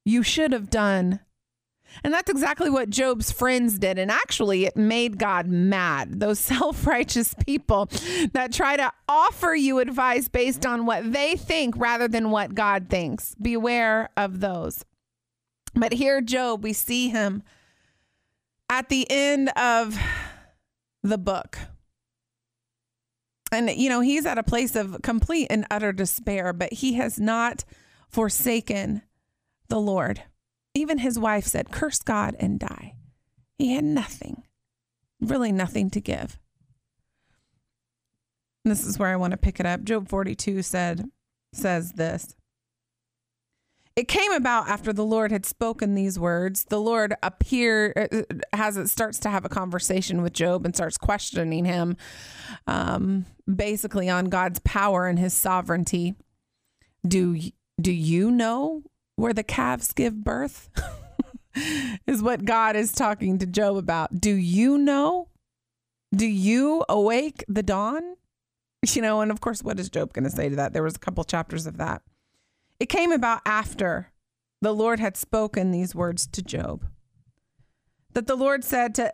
you 0.04 0.22
should 0.22 0.52
have 0.52 0.68
done 0.70 1.20
and 2.04 2.12
that's 2.12 2.30
exactly 2.30 2.70
what 2.70 2.90
Job's 2.90 3.30
friends 3.30 3.78
did. 3.78 3.98
And 3.98 4.10
actually, 4.10 4.64
it 4.64 4.76
made 4.76 5.18
God 5.18 5.46
mad. 5.46 6.20
Those 6.20 6.38
self 6.56 6.86
righteous 6.86 7.34
people 7.34 7.88
that 8.32 8.52
try 8.52 8.76
to 8.76 8.92
offer 9.08 9.54
you 9.54 9.78
advice 9.78 10.28
based 10.28 10.66
on 10.66 10.86
what 10.86 11.12
they 11.12 11.36
think 11.36 11.74
rather 11.76 12.08
than 12.08 12.30
what 12.30 12.54
God 12.54 12.88
thinks. 12.88 13.34
Beware 13.40 14.10
of 14.16 14.40
those. 14.40 14.84
But 15.74 15.92
here, 15.92 16.20
Job, 16.20 16.64
we 16.64 16.72
see 16.72 17.08
him 17.08 17.42
at 18.68 18.88
the 18.88 19.06
end 19.10 19.50
of 19.50 19.98
the 21.02 21.18
book. 21.18 21.58
And, 23.52 23.70
you 23.70 23.88
know, 23.88 24.00
he's 24.00 24.26
at 24.26 24.38
a 24.38 24.42
place 24.42 24.74
of 24.74 25.00
complete 25.02 25.46
and 25.50 25.66
utter 25.70 25.92
despair, 25.92 26.52
but 26.52 26.72
he 26.72 26.94
has 26.94 27.20
not 27.20 27.64
forsaken 28.08 29.02
the 29.68 29.78
Lord. 29.78 30.22
Even 30.76 30.98
his 30.98 31.18
wife 31.18 31.46
said, 31.46 31.70
Curse 31.70 32.00
God 32.02 32.36
and 32.38 32.60
die. 32.60 32.96
He 33.56 33.72
had 33.72 33.84
nothing, 33.84 34.42
really 35.20 35.50
nothing 35.50 35.88
to 35.90 36.00
give. 36.02 36.38
And 38.62 38.70
this 38.70 38.84
is 38.84 38.98
where 38.98 39.08
I 39.08 39.16
want 39.16 39.30
to 39.30 39.38
pick 39.38 39.58
it 39.58 39.64
up. 39.64 39.84
Job 39.84 40.06
42 40.08 40.60
said, 40.60 41.08
says 41.54 41.92
this. 41.92 42.36
It 43.96 44.06
came 44.06 44.32
about 44.32 44.68
after 44.68 44.92
the 44.92 45.04
Lord 45.04 45.32
had 45.32 45.46
spoken 45.46 45.94
these 45.94 46.18
words. 46.18 46.64
The 46.64 46.80
Lord 46.80 47.14
appear 47.22 47.94
uh, 47.96 48.22
has 48.52 48.76
it 48.76 48.88
starts 48.88 49.18
to 49.20 49.30
have 49.30 49.46
a 49.46 49.48
conversation 49.48 50.20
with 50.20 50.34
Job 50.34 50.66
and 50.66 50.74
starts 50.74 50.98
questioning 50.98 51.64
him, 51.64 51.96
um, 52.66 53.24
basically 53.52 54.10
on 54.10 54.26
God's 54.26 54.58
power 54.58 55.06
and 55.06 55.18
His 55.18 55.32
sovereignty. 55.32 56.14
Do 57.08 57.40
do 57.80 57.92
you 57.92 58.30
know 58.30 58.82
where 59.16 59.32
the 59.32 59.42
calves 59.42 59.92
give 59.92 60.22
birth? 60.22 60.70
is 62.06 62.22
what 62.22 62.44
God 62.44 62.76
is 62.76 62.92
talking 62.92 63.38
to 63.38 63.46
Job 63.46 63.76
about. 63.76 64.20
Do 64.20 64.34
you 64.34 64.78
know? 64.78 65.28
Do 66.14 66.26
you 66.26 66.84
awake 66.88 67.44
the 67.48 67.62
dawn? 67.62 68.16
You 68.86 69.02
know, 69.02 69.20
and 69.20 69.30
of 69.30 69.40
course, 69.40 69.62
what 69.62 69.80
is 69.80 69.88
Job 69.88 70.12
going 70.12 70.24
to 70.24 70.30
say 70.30 70.48
to 70.48 70.56
that? 70.56 70.72
There 70.72 70.82
was 70.82 70.94
a 70.94 71.00
couple 71.00 71.24
chapters 71.24 71.66
of 71.66 71.78
that. 71.78 72.02
It 72.78 72.86
came 72.86 73.10
about 73.10 73.40
after 73.44 74.12
the 74.60 74.72
Lord 74.72 75.00
had 75.00 75.16
spoken 75.16 75.70
these 75.70 75.94
words 75.94 76.26
to 76.28 76.42
Job. 76.42 76.86
That 78.12 78.26
the 78.26 78.36
Lord 78.36 78.64
said 78.64 78.94
to 78.96 79.12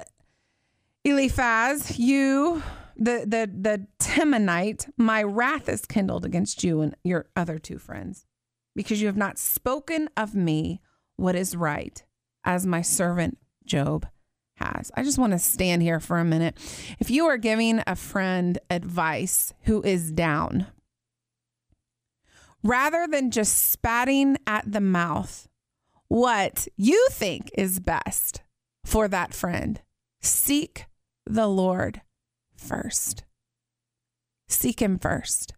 Eliphaz, 1.05 1.99
you, 1.99 2.63
the, 2.97 3.25
the, 3.27 3.51
the 3.53 3.87
Temanite, 3.99 4.91
my 4.97 5.23
wrath 5.23 5.69
is 5.69 5.87
kindled 5.87 6.25
against 6.25 6.63
you 6.63 6.81
and 6.81 6.95
your 7.03 7.27
other 7.35 7.59
two 7.59 7.79
friends, 7.79 8.27
because 8.75 9.01
you 9.01 9.07
have 9.07 9.17
not 9.17 9.39
spoken 9.39 10.09
of 10.17 10.35
me 10.35 10.81
what 11.17 11.35
is 11.35 11.57
right, 11.57 12.03
as 12.45 12.67
my 12.67 12.83
servant 12.83 13.39
Job 13.65 14.07
has. 14.57 14.91
I 14.97 15.03
just 15.03 15.19
want 15.19 15.33
to 15.33 15.39
stand 15.39 15.83
here 15.83 16.01
for 16.01 16.19
a 16.19 16.25
minute. 16.25 16.57
If 16.99 17.11
you 17.11 17.27
are 17.27 17.37
giving 17.37 17.83
a 17.87 17.97
friend 17.97 18.59
advice 18.71 19.53
who 19.63 19.83
is 19.83 20.11
down, 20.11 20.67
rather 22.63 23.07
than 23.07 23.31
just 23.31 23.71
spatting 23.71 24.37
at 24.47 24.71
the 24.71 24.81
mouth 24.81 25.49
what 26.09 26.69
you 26.77 27.09
think 27.11 27.51
is 27.57 27.81
best 27.81 28.43
for 28.85 29.09
that 29.09 29.35
friend, 29.35 29.81
seek 30.21 30.87
the 31.27 31.47
Lord 31.47 32.03
first. 32.55 33.25
Seek 34.49 34.83
him 34.83 34.99
first. 34.99 35.55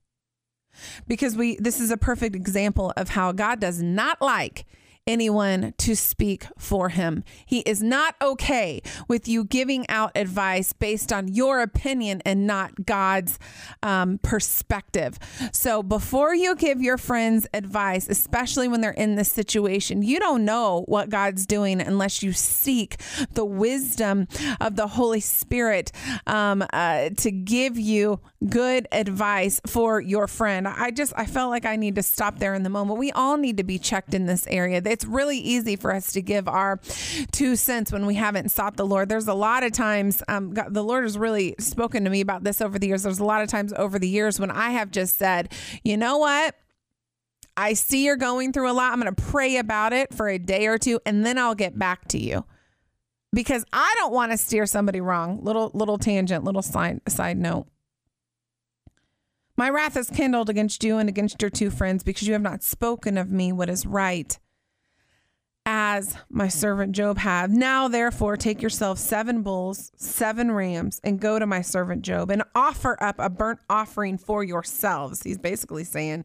Because 1.07 1.37
we 1.37 1.57
this 1.57 1.81
is 1.81 1.91
a 1.91 1.97
perfect 1.97 2.35
example 2.35 2.93
of 2.97 3.11
how 3.11 3.33
God 3.33 3.61
does 3.61 3.83
not 3.83 4.21
like 4.21 4.65
anyone 5.07 5.75
to 5.79 5.95
speak 5.95 6.47
for 6.59 6.88
him. 6.90 7.25
He 7.45 7.61
is 7.61 7.83
not 7.83 8.14
okay 8.23 8.81
with 9.09 9.29
you 9.29 9.45
giving 9.45 9.88
out 9.88 10.12
advice 10.14 10.73
based 10.73 11.12
on 11.12 11.29
your 11.29 11.61
opinion 11.61 12.23
and 12.25 12.47
not 12.47 12.87
God's 12.87 13.38
um, 13.83 14.19
perspective. 14.23 15.19
So 15.53 15.83
before 15.83 16.35
you 16.35 16.57
give 16.57 16.81
your 16.81 16.99
friends 16.99 17.47
advice, 17.53 18.09
especially 18.09 18.69
when 18.69 18.81
they're 18.81 18.90
in 18.93 19.17
this 19.17 19.31
situation, 19.31 20.03
you 20.03 20.19
don't 20.19 20.45
know 20.45 20.85
what 20.87 21.11
God's 21.11 21.47
doing 21.47 21.81
unless 21.81 22.23
you 22.23 22.33
seek 22.33 22.97
the 23.33 23.45
wisdom 23.45 24.27
of 24.61 24.77
the 24.77 24.87
Holy 24.87 25.21
Spirit 25.21 25.93
um, 26.27 26.64
uh, 26.73 27.11
to 27.19 27.31
give 27.31 27.79
you 27.79 28.21
good 28.49 28.87
advice 28.93 29.61
for 29.67 30.01
your 30.01 30.27
friend. 30.27 30.69
I 30.69 30.90
just 30.90 31.12
I 31.17 31.27
felt 31.27 31.51
like 31.51 31.64
I 31.64 31.77
need 31.77 31.95
to 31.97 32.03
stop 32.03 32.38
there 32.38 32.55
in 32.55 32.62
the 32.62 32.71
moment. 32.71 32.99
We 32.99 33.12
all 33.12 33.37
need 33.37 33.57
to 33.57 33.64
be 33.64 33.79
checked 33.79 34.14
in 34.14 34.27
this 34.27 34.47
area. 34.49 34.81
It's 34.94 35.04
really 35.04 35.38
easy 35.38 35.74
for 35.74 35.92
us 35.92 36.12
to 36.12 36.22
give 36.22 36.46
our 36.46 36.78
two 37.33 37.57
cents 37.57 37.90
when 37.90 38.07
we 38.07 38.14
haven't 38.14 38.50
sought 38.50 38.76
the 38.76 38.87
Lord. 38.87 39.09
There's 39.09 39.26
a 39.26 39.35
lot 39.35 39.64
of 39.64 39.72
times 39.72 40.22
um, 40.28 40.54
God, 40.54 40.72
the 40.72 40.85
Lord 40.85 41.02
has 41.02 41.18
really 41.18 41.57
spoken 41.59 42.04
to 42.04 42.11
me 42.11 42.20
about 42.20 42.44
this 42.44 42.61
over 42.61 42.78
the 42.78 42.87
years. 42.87 43.02
There's 43.02 43.18
a 43.18 43.24
lot 43.24 43.42
of 43.42 43.48
times 43.48 43.72
over 43.72 43.98
the 43.98 44.09
years 44.09 44.38
when 44.38 44.52
I 44.52 44.70
have 44.70 44.92
just 44.92 45.18
said, 45.18 45.52
you 45.83 45.96
know 45.96 46.18
what? 46.18 46.54
I 47.57 47.74
see 47.74 48.04
you're 48.04 48.14
going 48.14 48.52
through 48.52 48.70
a 48.70 48.72
lot. 48.72 48.92
I'm 48.92 49.00
going 49.00 49.12
to 49.12 49.20
pray 49.20 49.57
about 49.57 49.92
it 49.92 50.14
for 50.14 50.28
a 50.28 50.38
day 50.38 50.68
or 50.68 50.78
two 50.78 51.00
and 51.04 51.26
then 51.26 51.38
I'll 51.38 51.57
get 51.57 51.76
back 51.76 52.07
to 52.09 52.18
you 52.18 52.44
because 53.33 53.64
I 53.72 53.92
don't 53.98 54.12
want 54.12 54.30
to 54.30 54.38
steer 54.38 54.64
somebody 54.64 55.00
wrong. 55.00 55.42
Little 55.42 55.72
little 55.74 55.98
tangent, 55.98 56.44
little 56.44 56.62
side 56.62 57.00
side 57.09 57.37
note. 57.37 57.66
My 59.57 59.70
wrath 59.70 59.96
is 59.96 60.11
kindled 60.11 60.50
against 60.50 60.83
you 60.83 60.98
and 60.98 61.09
against 61.09 61.40
your 61.40 61.50
two 61.50 61.70
friends 61.70 62.02
because 62.02 62.26
you 62.26 62.33
have 62.33 62.42
not 62.42 62.62
spoken 62.62 63.16
of 63.16 63.30
me 63.30 63.52
what 63.52 63.68
is 63.68 63.87
right, 63.87 64.37
as 65.94 66.16
my 66.28 66.48
servant 66.48 66.90
Job 66.90 67.18
have. 67.18 67.52
Now, 67.52 67.87
therefore, 67.87 68.37
take 68.37 68.61
yourself 68.61 68.98
seven 68.98 69.42
bulls, 69.42 69.92
seven 69.96 70.50
rams, 70.50 71.00
and 71.04 71.20
go 71.20 71.38
to 71.38 71.46
my 71.46 71.62
servant 71.62 72.02
Job 72.02 72.33
and 72.33 72.42
offer 72.52 73.00
up 73.00 73.14
a 73.20 73.30
burnt 73.30 73.61
offering 73.70 74.18
for 74.18 74.42
yourselves. 74.42 75.22
He's 75.22 75.38
basically 75.38 75.85
saying, 75.85 76.24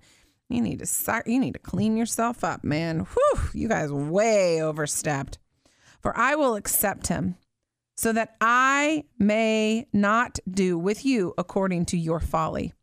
you 0.49 0.61
need 0.61 0.79
to 0.79 1.23
you 1.27 1.39
need 1.39 1.53
to 1.53 1.59
clean 1.59 1.95
yourself 1.95 2.43
up, 2.43 2.63
man. 2.63 3.01
Whew, 3.01 3.41
you 3.53 3.67
guys 3.67 3.91
way 3.91 4.59
overstepped. 4.59 5.37
For 6.01 6.17
I 6.17 6.33
will 6.33 6.55
accept 6.55 7.05
him, 7.07 7.35
so 7.95 8.11
that 8.13 8.35
I 8.41 9.03
may 9.19 9.85
not 9.93 10.39
do 10.49 10.79
with 10.79 11.05
you 11.05 11.35
according 11.37 11.85
to 11.87 11.97
your 11.97 12.19
folly 12.19 12.73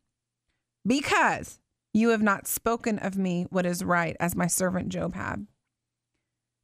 because 0.86 1.58
you 1.92 2.10
have 2.10 2.22
not 2.22 2.46
spoken 2.46 3.00
of 3.00 3.16
me 3.16 3.46
what 3.50 3.66
is 3.66 3.82
right, 3.82 4.16
as 4.20 4.36
my 4.36 4.46
servant 4.46 4.90
Job 4.90 5.14
had. 5.14 5.48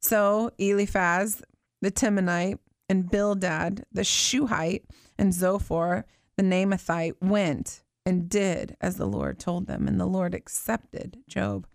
So 0.03 0.51
Eliphaz 0.59 1.41
the 1.81 1.91
Temanite 1.91 2.59
and 2.89 3.09
Bildad 3.09 3.85
the 3.91 4.03
Shuhite 4.03 4.85
and 5.17 5.33
Zophar 5.33 6.05
the 6.37 6.43
Naamathite 6.43 7.15
went 7.21 7.83
and 8.05 8.27
did 8.29 8.75
as 8.81 8.97
the 8.97 9.05
Lord 9.05 9.39
told 9.39 9.67
them, 9.67 9.87
and 9.87 9.99
the 9.99 10.05
Lord 10.05 10.35
accepted 10.35 11.19
Job. 11.27 11.67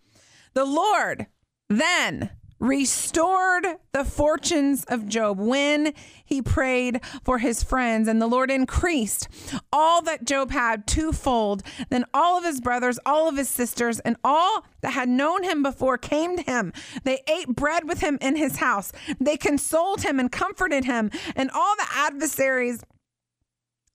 The 0.53 0.65
Lord 0.65 1.27
then 1.69 2.31
restored 2.59 3.65
the 3.93 4.03
fortunes 4.03 4.83
of 4.85 5.07
Job 5.07 5.39
when 5.39 5.93
he 6.25 6.41
prayed 6.41 7.01
for 7.23 7.37
his 7.37 7.63
friends, 7.63 8.07
and 8.07 8.21
the 8.21 8.27
Lord 8.27 8.51
increased 8.51 9.27
all 9.71 10.01
that 10.03 10.25
Job 10.25 10.51
had 10.51 10.85
twofold. 10.85 11.63
Then 11.89 12.05
all 12.13 12.37
of 12.37 12.43
his 12.43 12.61
brothers, 12.61 12.99
all 13.05 13.27
of 13.27 13.37
his 13.37 13.49
sisters, 13.49 13.99
and 14.01 14.17
all 14.23 14.65
that 14.81 14.91
had 14.91 15.09
known 15.09 15.43
him 15.43 15.63
before 15.63 15.97
came 15.97 16.37
to 16.37 16.43
him. 16.43 16.73
They 17.03 17.21
ate 17.27 17.55
bread 17.55 17.87
with 17.87 18.01
him 18.01 18.17
in 18.21 18.35
his 18.35 18.57
house. 18.57 18.91
They 19.19 19.37
consoled 19.37 20.01
him 20.01 20.19
and 20.19 20.31
comforted 20.31 20.85
him, 20.85 21.11
and 21.35 21.49
all 21.51 21.75
the 21.75 21.87
adversaries 21.95 22.83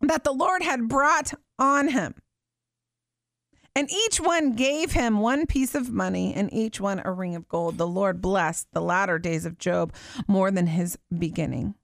that 0.00 0.24
the 0.24 0.32
Lord 0.32 0.62
had 0.62 0.88
brought 0.88 1.34
on 1.58 1.88
him. 1.88 2.14
And 3.76 3.90
each 3.90 4.20
one 4.20 4.52
gave 4.54 4.92
him 4.92 5.18
one 5.18 5.46
piece 5.46 5.74
of 5.74 5.90
money, 5.90 6.32
and 6.32 6.52
each 6.52 6.80
one 6.80 7.02
a 7.04 7.10
ring 7.10 7.34
of 7.34 7.48
gold. 7.48 7.76
The 7.76 7.88
Lord 7.88 8.20
blessed 8.20 8.68
the 8.72 8.80
latter 8.80 9.18
days 9.18 9.44
of 9.44 9.58
Job 9.58 9.92
more 10.28 10.50
than 10.52 10.68
his 10.68 10.96
beginning. 11.16 11.74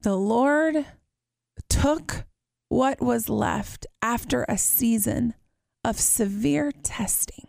The 0.00 0.16
Lord 0.16 0.84
took 1.68 2.24
what 2.68 3.00
was 3.00 3.28
left 3.28 3.86
after 4.00 4.44
a 4.48 4.58
season 4.58 5.34
of 5.84 6.00
severe 6.00 6.72
testing 6.82 7.46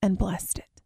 and 0.00 0.16
blessed 0.16 0.60
it. 0.60 0.82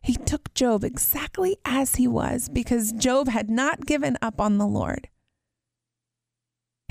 He 0.00 0.14
took 0.14 0.54
Job 0.54 0.84
exactly 0.84 1.58
as 1.64 1.96
he 1.96 2.06
was 2.06 2.48
because 2.48 2.92
Job 2.92 3.28
had 3.28 3.50
not 3.50 3.84
given 3.84 4.16
up 4.22 4.40
on 4.40 4.56
the 4.56 4.66
Lord 4.66 5.08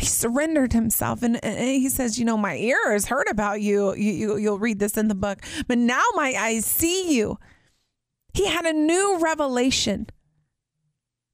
he 0.04 0.10
surrendered 0.10 0.74
himself. 0.74 1.24
And, 1.24 1.44
and, 1.44 1.58
he 1.60 1.88
says 1.88 2.20
you 2.20 2.26
know 2.26 2.38
my 2.38 2.58
ear 2.58 2.92
has 2.92 3.06
heard 3.06 3.28
about 3.30 3.62
you. 3.62 3.96
you 3.96 4.12
you 4.12 4.38
you'll 4.38 4.60
read 4.60 4.80
this 4.80 4.98
in 4.98 5.08
the 5.08 5.16
book. 5.16 5.40
But 5.68 5.78
now 5.78 6.04
my 6.16 6.34
eyes 6.38 6.66
see 6.66 7.16
you. 7.16 7.40
He 8.34 8.48
had 8.48 8.66
a 8.66 8.74
new 8.74 9.20
revelation 9.20 10.08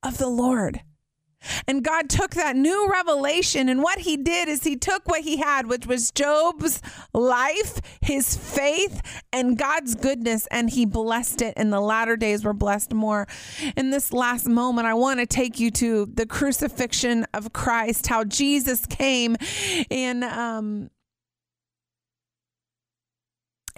of 0.04 0.18
the 0.18 0.30
lord 0.30 0.82
and 1.68 1.84
God 1.84 2.10
took 2.10 2.32
that 2.32 2.56
new 2.56 2.90
revelation, 2.90 3.70
and 3.70 3.82
what 3.82 4.00
he 4.00 4.18
did 4.18 4.48
is 4.48 4.64
he 4.64 4.76
took 4.76 5.08
what 5.08 5.22
he 5.22 5.38
had, 5.38 5.68
which 5.68 5.88
was 5.88 6.12
Job's 6.12 6.82
life, 7.14 7.80
his 8.02 8.36
faith, 8.36 9.02
and 9.32 9.58
God's 9.58 9.96
goodness, 9.96 10.48
and 10.52 10.70
he 10.70 10.86
blessed 10.86 11.42
it. 11.42 11.54
And 11.58 11.72
the 11.72 11.82
latter 11.82 12.18
days 12.18 12.44
were 12.44 12.54
blessed 12.54 12.94
more. 12.94 13.28
In 13.76 13.90
this 13.90 14.12
last 14.12 14.48
moment, 14.48 14.88
I 14.88 14.94
want 14.94 15.20
to 15.20 15.26
take 15.26 15.60
you 15.60 15.72
to 15.72 16.06
the 16.06 16.26
crucifixion 16.26 17.26
of 17.34 17.54
Christ, 17.54 18.08
how 18.08 18.24
Jesus 18.24 18.86
came 18.86 19.36
and 19.90 20.24
um, 20.24 20.90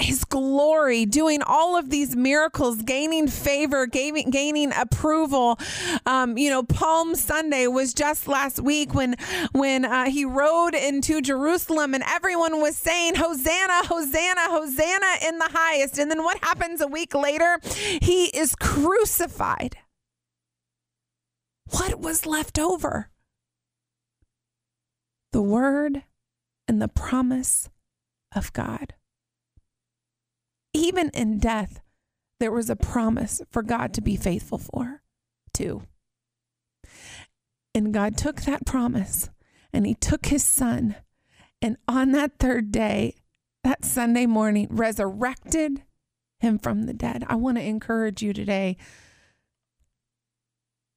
his 0.01 0.23
glory, 0.23 1.05
doing 1.05 1.41
all 1.41 1.77
of 1.77 1.89
these 1.89 2.15
miracles, 2.15 2.81
gaining 2.81 3.27
favor, 3.27 3.85
gaining, 3.85 4.29
gaining 4.29 4.71
approval. 4.73 5.59
Um, 6.05 6.37
you 6.37 6.49
know, 6.49 6.63
Palm 6.63 7.15
Sunday 7.15 7.67
was 7.67 7.93
just 7.93 8.27
last 8.27 8.59
week 8.59 8.93
when 8.93 9.15
when 9.51 9.85
uh, 9.85 10.09
he 10.09 10.25
rode 10.25 10.75
into 10.75 11.21
Jerusalem 11.21 11.93
and 11.93 12.03
everyone 12.07 12.61
was 12.61 12.77
saying, 12.77 13.15
Hosanna, 13.15 13.85
Hosanna, 13.85 14.41
Hosanna 14.49 15.27
in 15.27 15.37
the 15.37 15.49
highest. 15.51 15.97
And 15.97 16.09
then 16.09 16.23
what 16.23 16.43
happens 16.43 16.81
a 16.81 16.87
week 16.87 17.13
later? 17.13 17.59
He 17.63 18.25
is 18.25 18.55
crucified. 18.55 19.77
What 21.69 21.99
was 21.99 22.25
left 22.25 22.59
over? 22.59 23.11
the 25.31 25.41
word 25.41 26.03
and 26.67 26.81
the 26.81 26.87
promise 26.87 27.69
of 28.35 28.51
God. 28.53 28.93
Even 30.73 31.09
in 31.13 31.37
death, 31.37 31.81
there 32.39 32.51
was 32.51 32.69
a 32.69 32.75
promise 32.75 33.41
for 33.49 33.61
God 33.61 33.93
to 33.93 34.01
be 34.01 34.15
faithful 34.15 34.57
for, 34.57 35.01
too. 35.53 35.83
And 37.73 37.93
God 37.93 38.17
took 38.17 38.41
that 38.41 38.65
promise 38.65 39.29
and 39.73 39.85
He 39.85 39.93
took 39.93 40.25
His 40.25 40.43
Son, 40.43 40.95
and 41.61 41.77
on 41.87 42.11
that 42.11 42.39
third 42.39 42.71
day, 42.71 43.15
that 43.63 43.85
Sunday 43.85 44.25
morning, 44.25 44.67
resurrected 44.69 45.83
Him 46.39 46.57
from 46.57 46.83
the 46.83 46.93
dead. 46.93 47.23
I 47.27 47.35
want 47.35 47.57
to 47.57 47.63
encourage 47.63 48.21
you 48.21 48.33
today. 48.33 48.77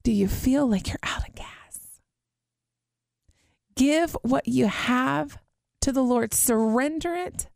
Do 0.02 0.12
you 0.12 0.28
feel 0.28 0.66
like 0.66 0.88
you're 0.88 0.98
out 1.02 1.28
of 1.28 1.34
gas? 1.34 2.00
Give 3.76 4.16
what 4.22 4.48
you 4.48 4.66
have 4.66 5.38
to 5.82 5.92
the 5.92 6.02
Lord, 6.02 6.32
surrender 6.32 7.14
it, 7.14 7.48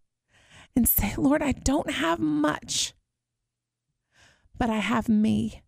and 0.78 0.86
say, 0.86 1.12
Lord, 1.16 1.42
I 1.42 1.50
don't 1.50 1.90
have 1.90 2.20
much, 2.20 2.94
but 4.56 4.70
I 4.70 4.76
have 4.76 5.08
me. 5.08 5.64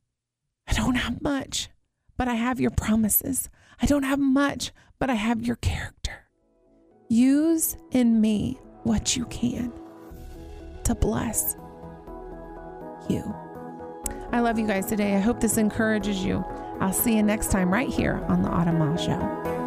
I 0.68 0.72
don't 0.72 0.94
have 0.94 1.20
much, 1.20 1.68
but 2.16 2.28
I 2.28 2.34
have 2.34 2.60
your 2.60 2.70
promises. 2.70 3.50
I 3.82 3.86
don't 3.86 4.04
have 4.04 4.20
much, 4.20 4.70
but 5.00 5.10
I 5.10 5.14
have 5.14 5.42
your 5.42 5.56
character. 5.56 6.12
Use 7.08 7.76
in 7.90 8.20
me 8.20 8.60
what 8.84 9.16
you 9.16 9.24
can 9.24 9.72
to 10.84 10.94
bless 10.94 11.56
you. 13.08 13.34
I 14.30 14.38
love 14.38 14.60
you 14.60 14.66
guys 14.68 14.86
today. 14.86 15.16
I 15.16 15.18
hope 15.18 15.40
this 15.40 15.56
encourages 15.56 16.24
you. 16.24 16.44
I'll 16.78 16.92
see 16.92 17.16
you 17.16 17.24
next 17.24 17.50
time 17.50 17.72
right 17.72 17.88
here 17.88 18.24
on 18.28 18.42
the 18.42 18.48
Autumn 18.48 18.78
Mile 18.78 18.96
Show. 18.96 19.59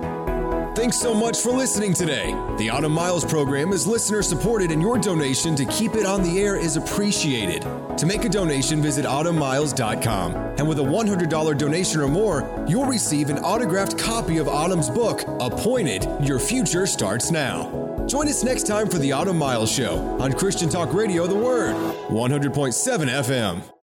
Thanks 0.84 1.00
so 1.00 1.14
much 1.14 1.40
for 1.40 1.54
listening 1.54 1.94
today. 1.94 2.34
The 2.58 2.70
Autumn 2.70 2.92
Miles 2.92 3.24
program 3.24 3.72
is 3.72 3.88
listener 3.88 4.22
supported, 4.22 4.70
and 4.70 4.82
your 4.82 4.98
donation 4.98 5.56
to 5.56 5.64
keep 5.64 5.96
it 5.96 6.06
on 6.06 6.22
the 6.24 6.42
air 6.42 6.58
is 6.58 6.76
appreciated. 6.76 7.62
To 7.98 8.06
make 8.06 8.26
a 8.26 8.30
donation, 8.30 8.82
visit 8.82 9.06
autumnmiles.com. 9.06 10.36
And 10.36 10.68
with 10.68 10.80
a 10.80 10.84
$100 10.84 11.58
donation 11.58 12.02
or 12.02 12.10
more, 12.10 12.66
you'll 12.68 12.84
receive 12.84 13.30
an 13.30 13.40
autographed 13.40 13.98
copy 13.98 14.40
of 14.40 14.50
Autumn's 14.50 14.90
book, 14.90 15.24
Appointed 15.40 16.06
Your 16.22 16.38
Future 16.38 16.86
Starts 16.86 17.32
Now. 17.32 18.04
Join 18.06 18.28
us 18.28 18.44
next 18.44 18.68
time 18.68 18.90
for 18.90 18.98
the 18.98 19.14
Autumn 19.14 19.38
Miles 19.38 19.72
Show 19.72 20.00
on 20.20 20.34
Christian 20.34 20.68
Talk 20.68 20.94
Radio 20.94 21.28
The 21.28 21.36
Word, 21.36 21.76
100.7 22.10 23.08
FM. 23.08 23.73